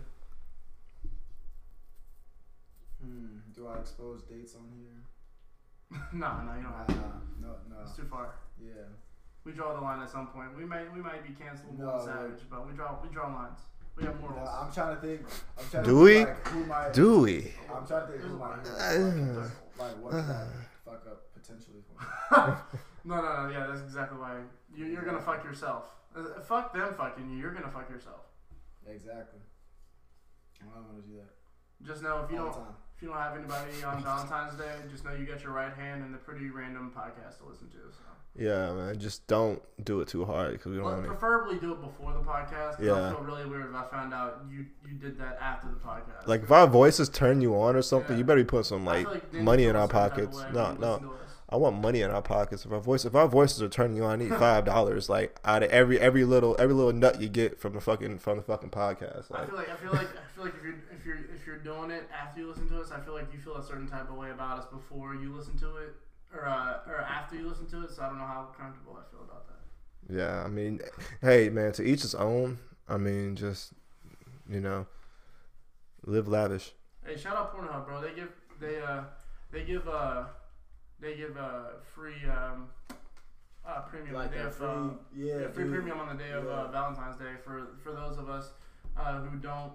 [3.02, 6.00] hmm, do I expose dates on here?
[6.12, 6.94] no, no, you don't Nah, have to.
[7.40, 7.76] no, no.
[7.82, 8.34] It's too far.
[8.58, 8.88] Yeah.
[9.44, 10.56] We draw the line at some point.
[10.56, 13.58] We might we might be cancelable No, and savage, but we draw we draw lines.
[13.96, 14.48] We have No, morals.
[14.48, 15.20] I'm trying to think.
[15.58, 16.14] I'm trying Do to we?
[16.14, 17.52] think, like, who might, Do we?
[17.72, 20.46] I'm trying to think who might Uh, like what could I
[20.84, 21.92] fuck up potentially for
[22.50, 22.54] me.
[23.04, 23.50] no, no, no.
[23.52, 24.44] Yeah, that's exactly why you,
[24.76, 25.84] you're gonna fuck yourself.
[26.16, 27.36] Uh, fuck them fucking you.
[27.38, 28.20] You're gonna fuck yourself.
[28.86, 29.40] Exactly.
[30.60, 31.86] I don't want to do that.
[31.86, 32.74] Just know if you all don't time.
[32.96, 36.02] if you don't have anybody on Valentine's Day, just know you got your right hand
[36.04, 37.76] and a pretty random podcast to listen to.
[37.92, 38.00] So.
[38.36, 38.98] Yeah, man.
[38.98, 41.10] Just don't do it too hard because we don't Well, want to.
[41.10, 42.80] preferably do it before the podcast.
[42.82, 43.08] Yeah.
[43.08, 46.26] I feel really weird if I found out you you did that after the podcast.
[46.26, 48.18] Like if our voices turn you on or something, Yeah.
[48.18, 50.54] you better be putting some I like, money in our certain type of pockets.
[50.54, 51.14] No, no.
[51.52, 51.56] Listen to us.
[51.56, 52.64] I want money in our pockets.
[52.64, 55.08] If our voice, if our voices are turning you on, I need five dollars.
[55.08, 58.38] Like out of every every little every little nut you get from the fucking from
[58.38, 59.30] the fucking podcast.
[59.32, 61.58] I feel like I feel like I feel like if you're if you're if you're
[61.58, 64.08] doing it after you listen to us, I feel like you feel a certain type
[64.10, 65.94] of way about us before you listen to it,
[66.34, 67.90] or uh, or after you listen to it.
[67.90, 70.14] So I don't know how comfortable I feel about that.
[70.14, 70.80] yeah, I mean,
[71.20, 72.58] hey man, to each his own.
[72.88, 73.72] I mean, just
[74.48, 74.86] you know,
[76.04, 76.72] live lavish.
[77.06, 78.00] Hey, shout out Pornhub, bro.
[78.00, 78.30] They give
[78.60, 79.02] they uh
[79.52, 80.24] they give uh
[81.04, 82.68] they give uh free um
[83.66, 85.72] uh premium Like the day a of free, uh, yeah, yeah, free dude.
[85.74, 88.50] premium on the day of uh, Valentine's Day for for those of us
[88.96, 89.72] uh, who don't.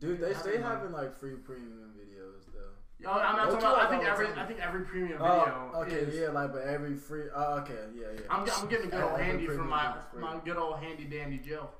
[0.00, 2.60] Dude, they stay Having, like- having like free premium videos though.
[3.06, 3.80] Oh, I'm not talking about.
[3.80, 4.38] I think every time.
[4.38, 6.14] I think every premium video Oh, okay, is.
[6.18, 7.24] yeah, like but every free.
[7.34, 8.20] Oh, okay, yeah, yeah.
[8.30, 11.70] I'm, I'm getting a good old handy from my my good old handy dandy Jill,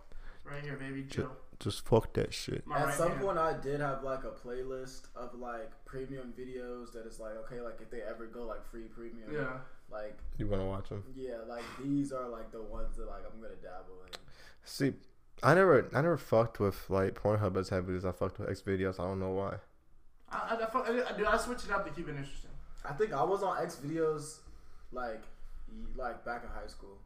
[0.44, 1.30] right here, baby Jill.
[1.64, 2.66] Just fuck that shit.
[2.66, 3.20] My At right some hand.
[3.22, 7.60] point, I did have like a playlist of like premium videos that is like okay,
[7.62, 9.58] like if they ever go like free premium, Yeah.
[9.90, 11.02] like You wanna watch them?
[11.16, 14.12] yeah, like these are like the ones that like I'm gonna dabble in.
[14.64, 14.92] See,
[15.42, 18.60] I never I never fucked with like Pornhub as heavily as I fucked with X
[18.60, 19.00] videos.
[19.00, 19.56] I don't know why.
[20.30, 22.50] I, I, I, I, dude, I switched it up to keep it interesting.
[22.84, 24.38] I think I was on X videos
[24.92, 25.22] like
[25.96, 26.98] like back in high school,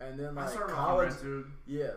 [0.00, 1.10] and then I like started college.
[1.12, 1.46] on RedTube.
[1.66, 1.90] Yeah,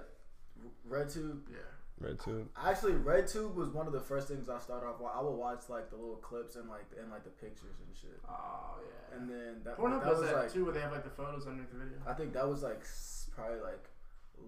[0.89, 1.39] RedTube.
[1.49, 1.57] Yeah.
[1.99, 2.47] Red tube.
[2.55, 4.99] Actually, RedTube was one of the first things I started off.
[4.99, 5.09] with.
[5.13, 8.21] I would watch like the little clips and like and like the pictures and shit.
[8.29, 9.17] Oh yeah.
[9.17, 11.09] And then that, Pornhub that does was that like too, where they have like the
[11.09, 11.97] photos underneath the video.
[12.05, 12.85] I think that was like
[13.33, 13.89] probably like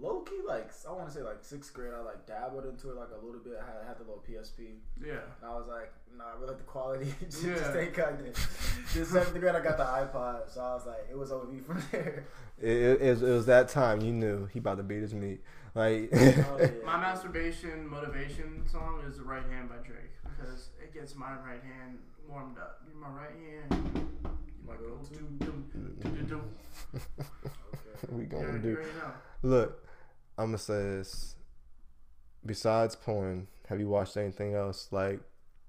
[0.01, 1.93] low key like I want to say like sixth grade.
[1.97, 3.53] I like dabbled into it like a little bit.
[3.61, 5.13] I had, I had the little PSP, Yeah.
[5.41, 7.13] and I was like, nah, I really like the quality.
[7.29, 7.55] just, Yeah.
[7.55, 8.35] just ain't cutting it.
[8.93, 11.59] Just seventh grade, I got the iPod, so I was like, it was over me
[11.59, 12.25] from there.
[12.61, 15.13] It, it, it was- it was that time you knew he about to beat his
[15.13, 15.41] meat.
[15.75, 16.17] Like, Oh,
[16.59, 16.69] yeah.
[16.85, 21.61] My masturbation motivation song is "The Right Hand" by Drake because it gets my right
[21.61, 22.81] hand warmed up.
[22.99, 23.29] My right
[23.71, 24.07] hand.
[24.67, 26.41] My go to do do do do.
[26.95, 27.03] Okay.
[28.09, 28.69] we You gonna already do.
[28.69, 29.11] you already know.
[29.41, 29.87] Look,
[30.37, 31.35] I'm gonna say this.
[32.45, 35.19] Besides porn, have you watched anything else like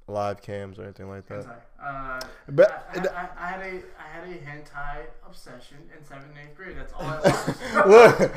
[0.07, 1.47] live cams or anything like that?
[1.47, 1.57] Hentai.
[1.83, 6.27] Uh, But I, I, I, I had a I had a hentai obsession in seventh
[6.31, 6.77] and eighth grade.
[6.77, 8.33] That's all I look,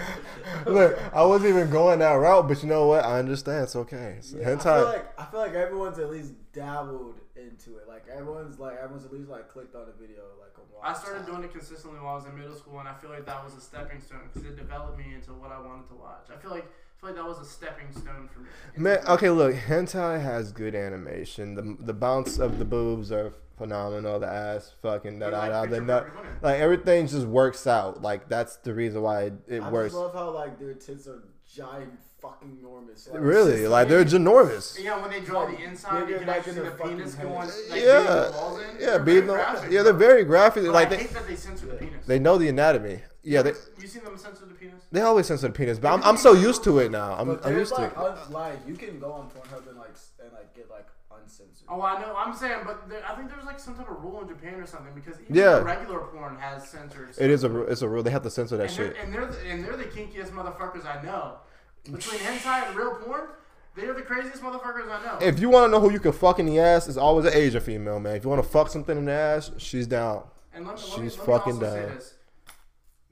[0.67, 3.03] look, I wasn't even going that route, but you know what?
[3.03, 3.63] I understand.
[3.63, 4.15] It's okay.
[4.19, 7.87] It's Yeah, I feel like I feel like everyone's at least dabbled into it.
[7.87, 10.83] Like everyone's like everyone's at least like clicked on a video like a while.
[10.83, 13.25] I started doing it consistently while I was in middle school, and I feel like
[13.25, 16.27] that was a stepping stone because it developed me into what I wanted to watch.
[16.31, 18.47] I feel like I feel like that was a stepping stone for me.
[18.77, 21.55] Man, okay, look, hentai has good animation.
[21.55, 24.19] The the bounce of the boobs are phenomenal.
[24.19, 25.65] The ass, fucking da da like da.
[25.65, 26.07] The nut,
[26.41, 28.01] like everything just works out.
[28.01, 29.93] Like that's the reason why it, it I works.
[29.93, 33.07] just love how like their tits are giant, fucking enormous.
[33.11, 34.81] Like, Really, just- like they're ginormous.
[34.83, 37.25] Yeah, when they draw the inside, you can like actually see the their penis head.
[37.27, 37.47] going.
[37.69, 38.75] Like, Yeah, beating balls in.
[38.79, 40.63] yeah, They're being the, graphic, yeah, they're very graphic.
[40.63, 42.05] But Like I they, hate that they censor the penis.
[42.07, 43.01] they know the anatomy.
[43.23, 44.81] yeah, they You seen them censor the penis?
[44.91, 47.13] they always censor the penis, but I'm, I'm so used to it now.
[47.19, 48.31] I'm, but I'm there's used to like, it.
[48.31, 51.67] like you can go on Pornhub and like and like get like uncensored.
[51.69, 52.13] Oh, I know.
[52.17, 54.65] I'm saying, but there, I think there's like some type of rule in Japan or
[54.65, 55.59] something because even Yeah.
[55.59, 57.17] regular porn has censors.
[57.17, 58.03] It is a it's a rule.
[58.03, 59.03] They have to censor that and they're, shit.
[59.03, 61.37] and they're the, and they're the kinkiest motherfuckers I know.
[61.85, 63.27] Between hentai and real porn,
[63.75, 65.17] they're the craziest motherfuckers I know.
[65.25, 67.33] If you want to know who you can fuck in the ass, it's always an
[67.33, 68.15] Asian female, man.
[68.15, 70.23] If you want to fuck something in the ass, she's down.
[70.53, 71.95] And let me, let me, She's let me fucking also say down.
[71.95, 72.13] this.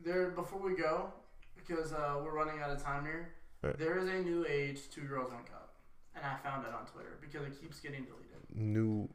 [0.03, 1.11] There, before we go,
[1.55, 3.77] because uh, we're running out of time here, Right.
[3.77, 5.73] there is a new age two girls one cup,
[6.15, 8.27] and I found it on Twitter because it keeps getting deleted.
[8.55, 9.07] New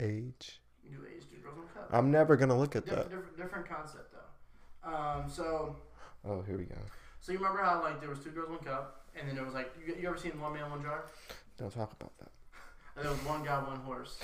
[0.00, 0.60] age.
[0.88, 1.88] New age two girls one cup.
[1.92, 3.08] I'm never gonna look at that.
[3.10, 4.90] different, different concept though.
[4.92, 5.76] Um, so,
[6.24, 6.74] Oh, here we go.
[7.20, 9.54] so you remember how like there was two girls one cup, and then it was
[9.54, 11.04] like you, you ever seen one man one jar,
[11.58, 12.28] Don't talk about that.
[12.96, 14.18] and there was one guy one horse.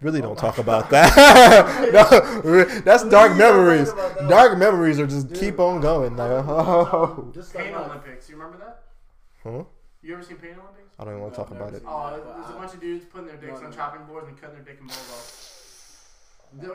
[0.00, 1.92] Really don't oh talk about that.
[1.92, 3.92] no, that's dark memories.
[3.94, 4.28] that.
[4.28, 5.38] Dark memories are just Dude.
[5.38, 6.16] keep on going.
[6.16, 7.30] Like, oh.
[7.32, 8.28] Just Pain my- Olympics.
[8.28, 8.82] You remember that?
[9.44, 9.64] Huh?
[10.02, 10.92] You ever seen Pain Olympics?
[10.98, 11.82] I don't even want to No, talk about it.
[11.86, 13.76] Oh, there's a bunch of dudes putting their dicks No, on no.
[13.76, 15.48] chopping boards and cutting their dick and balls off.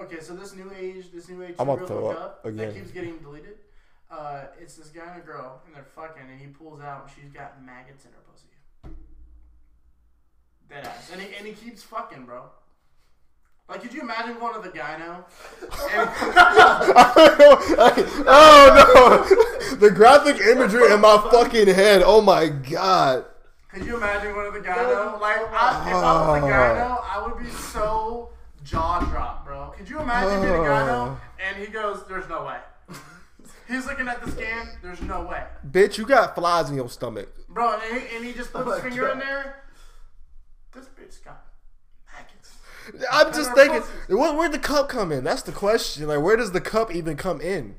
[0.05, 2.57] Okay, so this new age, this new age I'm about to throw up again.
[2.69, 3.57] that keeps getting deleted.
[4.09, 7.11] Uh, it's this guy and a girl, and they're fucking, and he pulls out, and
[7.13, 8.47] she's got maggots in her pussy.
[10.69, 12.43] Dead ass, and he and he keeps fucking, bro.
[13.69, 15.25] Like, could you imagine going to the guy now?
[15.91, 16.09] And,
[18.27, 19.75] oh no!
[19.75, 22.01] The graphic imagery in my fucking head.
[22.05, 23.25] Oh my god.
[23.69, 25.19] could you imagine going to the guy now?
[25.19, 28.29] Like, I, if I was the guy now, I would be so
[28.63, 29.73] jaw dropped, bro.
[29.77, 31.19] Could you imagine being a guy now?
[31.37, 32.59] And he goes, "There's no way."
[33.67, 34.69] He's looking at the scan.
[34.81, 37.29] There's no way, Bitch, you got flies in your stomach.
[37.49, 37.73] bro.
[37.79, 39.63] And he, and he just puts Oh his my finger in there.
[40.73, 41.43] This bitch got
[42.13, 42.53] maggots.
[43.11, 44.13] I'm just thinking, pussy.
[44.13, 45.23] where, where'd the cup come in?
[45.23, 46.07] That's the question.
[46.07, 47.75] Like, where does the cup even come in?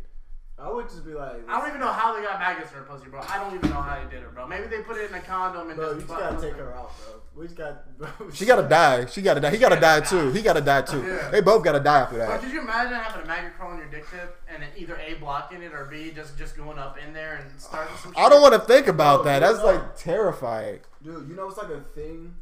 [0.61, 2.85] I would just be like, I don't even know how they got maggots in her
[2.85, 3.21] pussy, bro.
[3.29, 4.45] I don't even know how they did it, bro.
[4.45, 6.09] Maybe they put it in a condom and bro, you just.
[6.09, 7.15] just gotta take her out, bro.
[7.37, 7.97] We just got.
[7.97, 9.07] Bro, She gotta die.
[9.07, 9.51] She gotta die.
[9.51, 10.33] He gotta die too.
[10.33, 11.01] He gotta die too.
[11.01, 11.31] Yeah.
[11.31, 12.41] They both gotta die after But that.
[12.41, 15.15] could you imagine having a maggot crawl on your dick tip and then either A
[15.15, 18.21] blocking it or B just just going up in there and starting some shit?
[18.21, 19.39] I don't want to think about that.
[19.39, 19.67] That's no.
[19.67, 20.81] like terrifying.
[21.05, 22.35] Dude, you know it's like a thing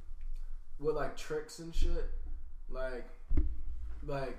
[0.78, 2.08] with like tricks and shit,
[2.70, 3.06] like,
[4.06, 4.38] like,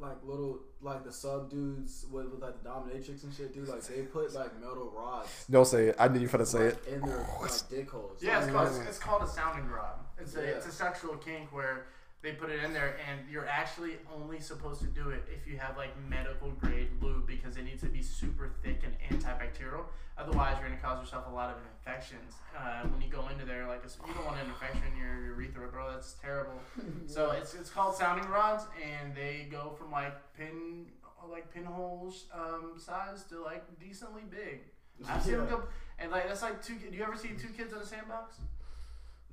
[0.00, 3.68] like little like the sub dudes with, with like the dominatrix and shit, dude.
[3.68, 5.96] Like they put like metal rods Don't say it.
[5.98, 6.94] I knew you were gonna say like, it.
[6.94, 8.18] in their oh, like dick holes.
[8.22, 9.98] Yeah, it's called it's, it's called a sounding rod.
[10.18, 10.48] It's a Yeah.
[10.48, 11.86] it's a sexual kink where
[12.22, 15.56] they put it in there and you're actually only supposed to do it if you
[15.58, 19.84] have like medical grade lube because it needs to be super thick and antibacterial.
[20.18, 22.34] Otherwise, you're gonna cause yourself a lot of infections.
[22.54, 25.66] Uh, when you go into there, like you don't want an infection in your urethra,
[25.68, 25.90] bro.
[25.90, 26.60] That's terrible.
[27.06, 30.86] So it's it's called sounding rods, and they go from like pin
[31.28, 34.60] like pinholes um, size to like decently big.
[35.08, 35.62] I've seen them go,
[35.98, 36.74] and like that's like two.
[36.74, 38.36] Do you ever see two kids in a sandbox?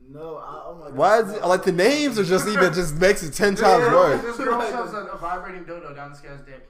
[0.10, 0.96] No, I, oh my god.
[0.96, 3.94] Why is it, like the names are just even just makes it ten times This
[3.94, 4.22] worse.
[4.24, 6.70] This girl shoves a, a vibrating dodo down this guy's dick.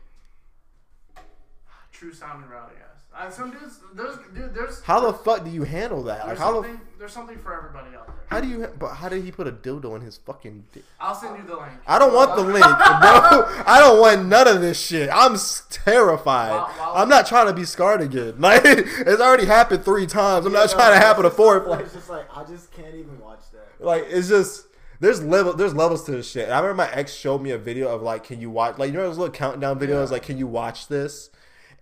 [1.91, 2.83] True sounding rod, I guess.
[3.15, 6.19] Uh, some dudes, there's dude, there's How the fuck do you handle that?
[6.19, 8.15] Like there's how the something there's something for everybody out there.
[8.27, 8.67] how do you?
[8.77, 10.83] But how did he put a dildo in his fucking dick?
[10.99, 11.71] I'll send you the link.
[11.87, 12.73] I don't want the link, bro.
[13.65, 15.09] I don't want none of this shit.
[15.11, 16.51] I'm s- terrified.
[16.51, 16.93] Wow, wow.
[16.95, 18.35] I'm not trying to be scarred again.
[18.39, 20.45] Like it's already happened three times.
[20.45, 21.65] I'm not Yeah, trying to happen a fourth.
[21.65, 23.16] Like, It's just like I just can't even watch that.
[23.79, 24.67] Like it's just
[24.99, 26.49] there's level there's levels to this shit.
[26.49, 28.97] I remember my ex showed me a video of like, can you watch like you
[28.97, 30.13] know those little countdown videos Yeah.
[30.13, 31.29] like, can you watch this?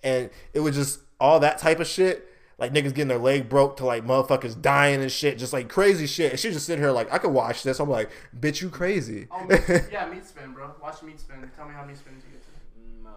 [0.03, 2.29] And it was just all that type of shit.
[2.57, 6.07] Like niggas getting their leg broke to like motherfuckers dying and shit, just like crazy
[6.07, 6.31] shit.
[6.31, 7.79] And she just sitting here like, I could watch this.
[7.81, 9.27] I'm like, bitch, you crazy.
[9.29, 10.71] Oh, meat- yeah, meat spin, bro.
[10.81, 11.37] Watch meat spin.
[11.57, 12.49] Tell me how meat spins you get to.
[13.03, 13.09] No.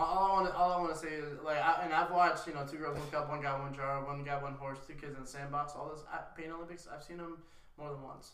[0.00, 2.46] All all I want, all I want to say is like, I, and I've watched,
[2.46, 4.94] you know, two girls, one cup, one guy, one jar, one guy, one horse, two
[4.94, 5.72] kids in the sandbox.
[5.74, 7.38] All this I, Pain Olympics, I've seen them
[7.78, 8.32] more than once.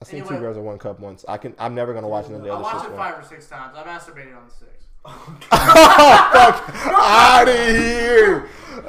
[0.00, 1.24] I've seen two girls in one cup once.
[1.28, 1.54] I can.
[1.58, 2.92] I'm never gonna watch none of the I watched shit.
[2.92, 3.76] it five or six times.
[3.76, 4.86] I masturbated on the six.
[5.04, 6.68] oh fuck!
[6.92, 8.48] Out of here!
[8.68, 8.86] The first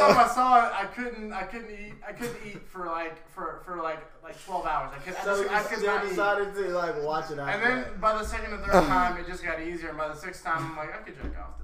[0.00, 3.28] time Uh, I saw it, I couldn't, I couldn't eat, I couldn't eat for like,
[3.30, 4.92] for, for like, like twelve hours.
[4.94, 6.08] I could, I, just, I could still not eat.
[6.10, 7.52] decided to like watch it after.
[7.52, 8.00] And then that.
[8.00, 9.88] by the second and third time, it just got easier.
[9.90, 11.63] And by the sixth time, I'm like, I could jerk off to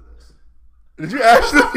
[1.01, 1.61] Did you actually?
[1.61, 1.73] check?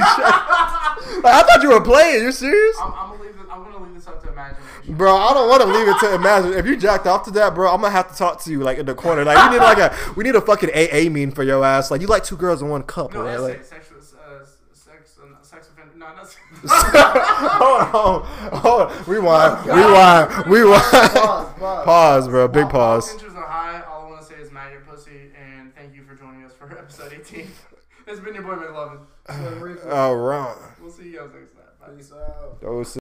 [1.22, 2.22] like, I thought you were playing.
[2.22, 2.76] You're serious?
[2.80, 3.46] I'm, I'm gonna leave this.
[3.50, 4.94] I'm gonna leave this up to imagination.
[4.96, 6.52] Bro, I don't want to leave it to imagine.
[6.54, 8.78] If you jacked off to that, bro, I'm gonna have to talk to you like
[8.78, 9.24] in the corner.
[9.24, 11.90] Like we need like a we need a fucking AA mean for your ass.
[11.90, 13.34] Like you like two girls in one cup, No, right?
[13.34, 15.92] essay, Like, sexual, uh, sex, uh, sex offender.
[15.96, 16.36] No, not.
[16.64, 19.04] hold on, hold on.
[19.06, 20.82] Rewind, rewind, rewind.
[20.82, 21.84] Pause, pause.
[21.84, 22.48] Pause, bro.
[22.48, 23.08] Big All- all pause.
[23.08, 23.82] All inches are high.
[23.82, 26.70] All I want to say is maggot pussy, and thank you for joining us for
[26.76, 27.48] episode 18.
[28.06, 29.00] It's been your boy McLovin.
[29.28, 30.56] So, Rico, wrong.
[30.80, 31.64] We'll see you guys next time.
[31.80, 31.96] Bye.
[31.96, 32.60] peace out.
[32.60, 32.88] Those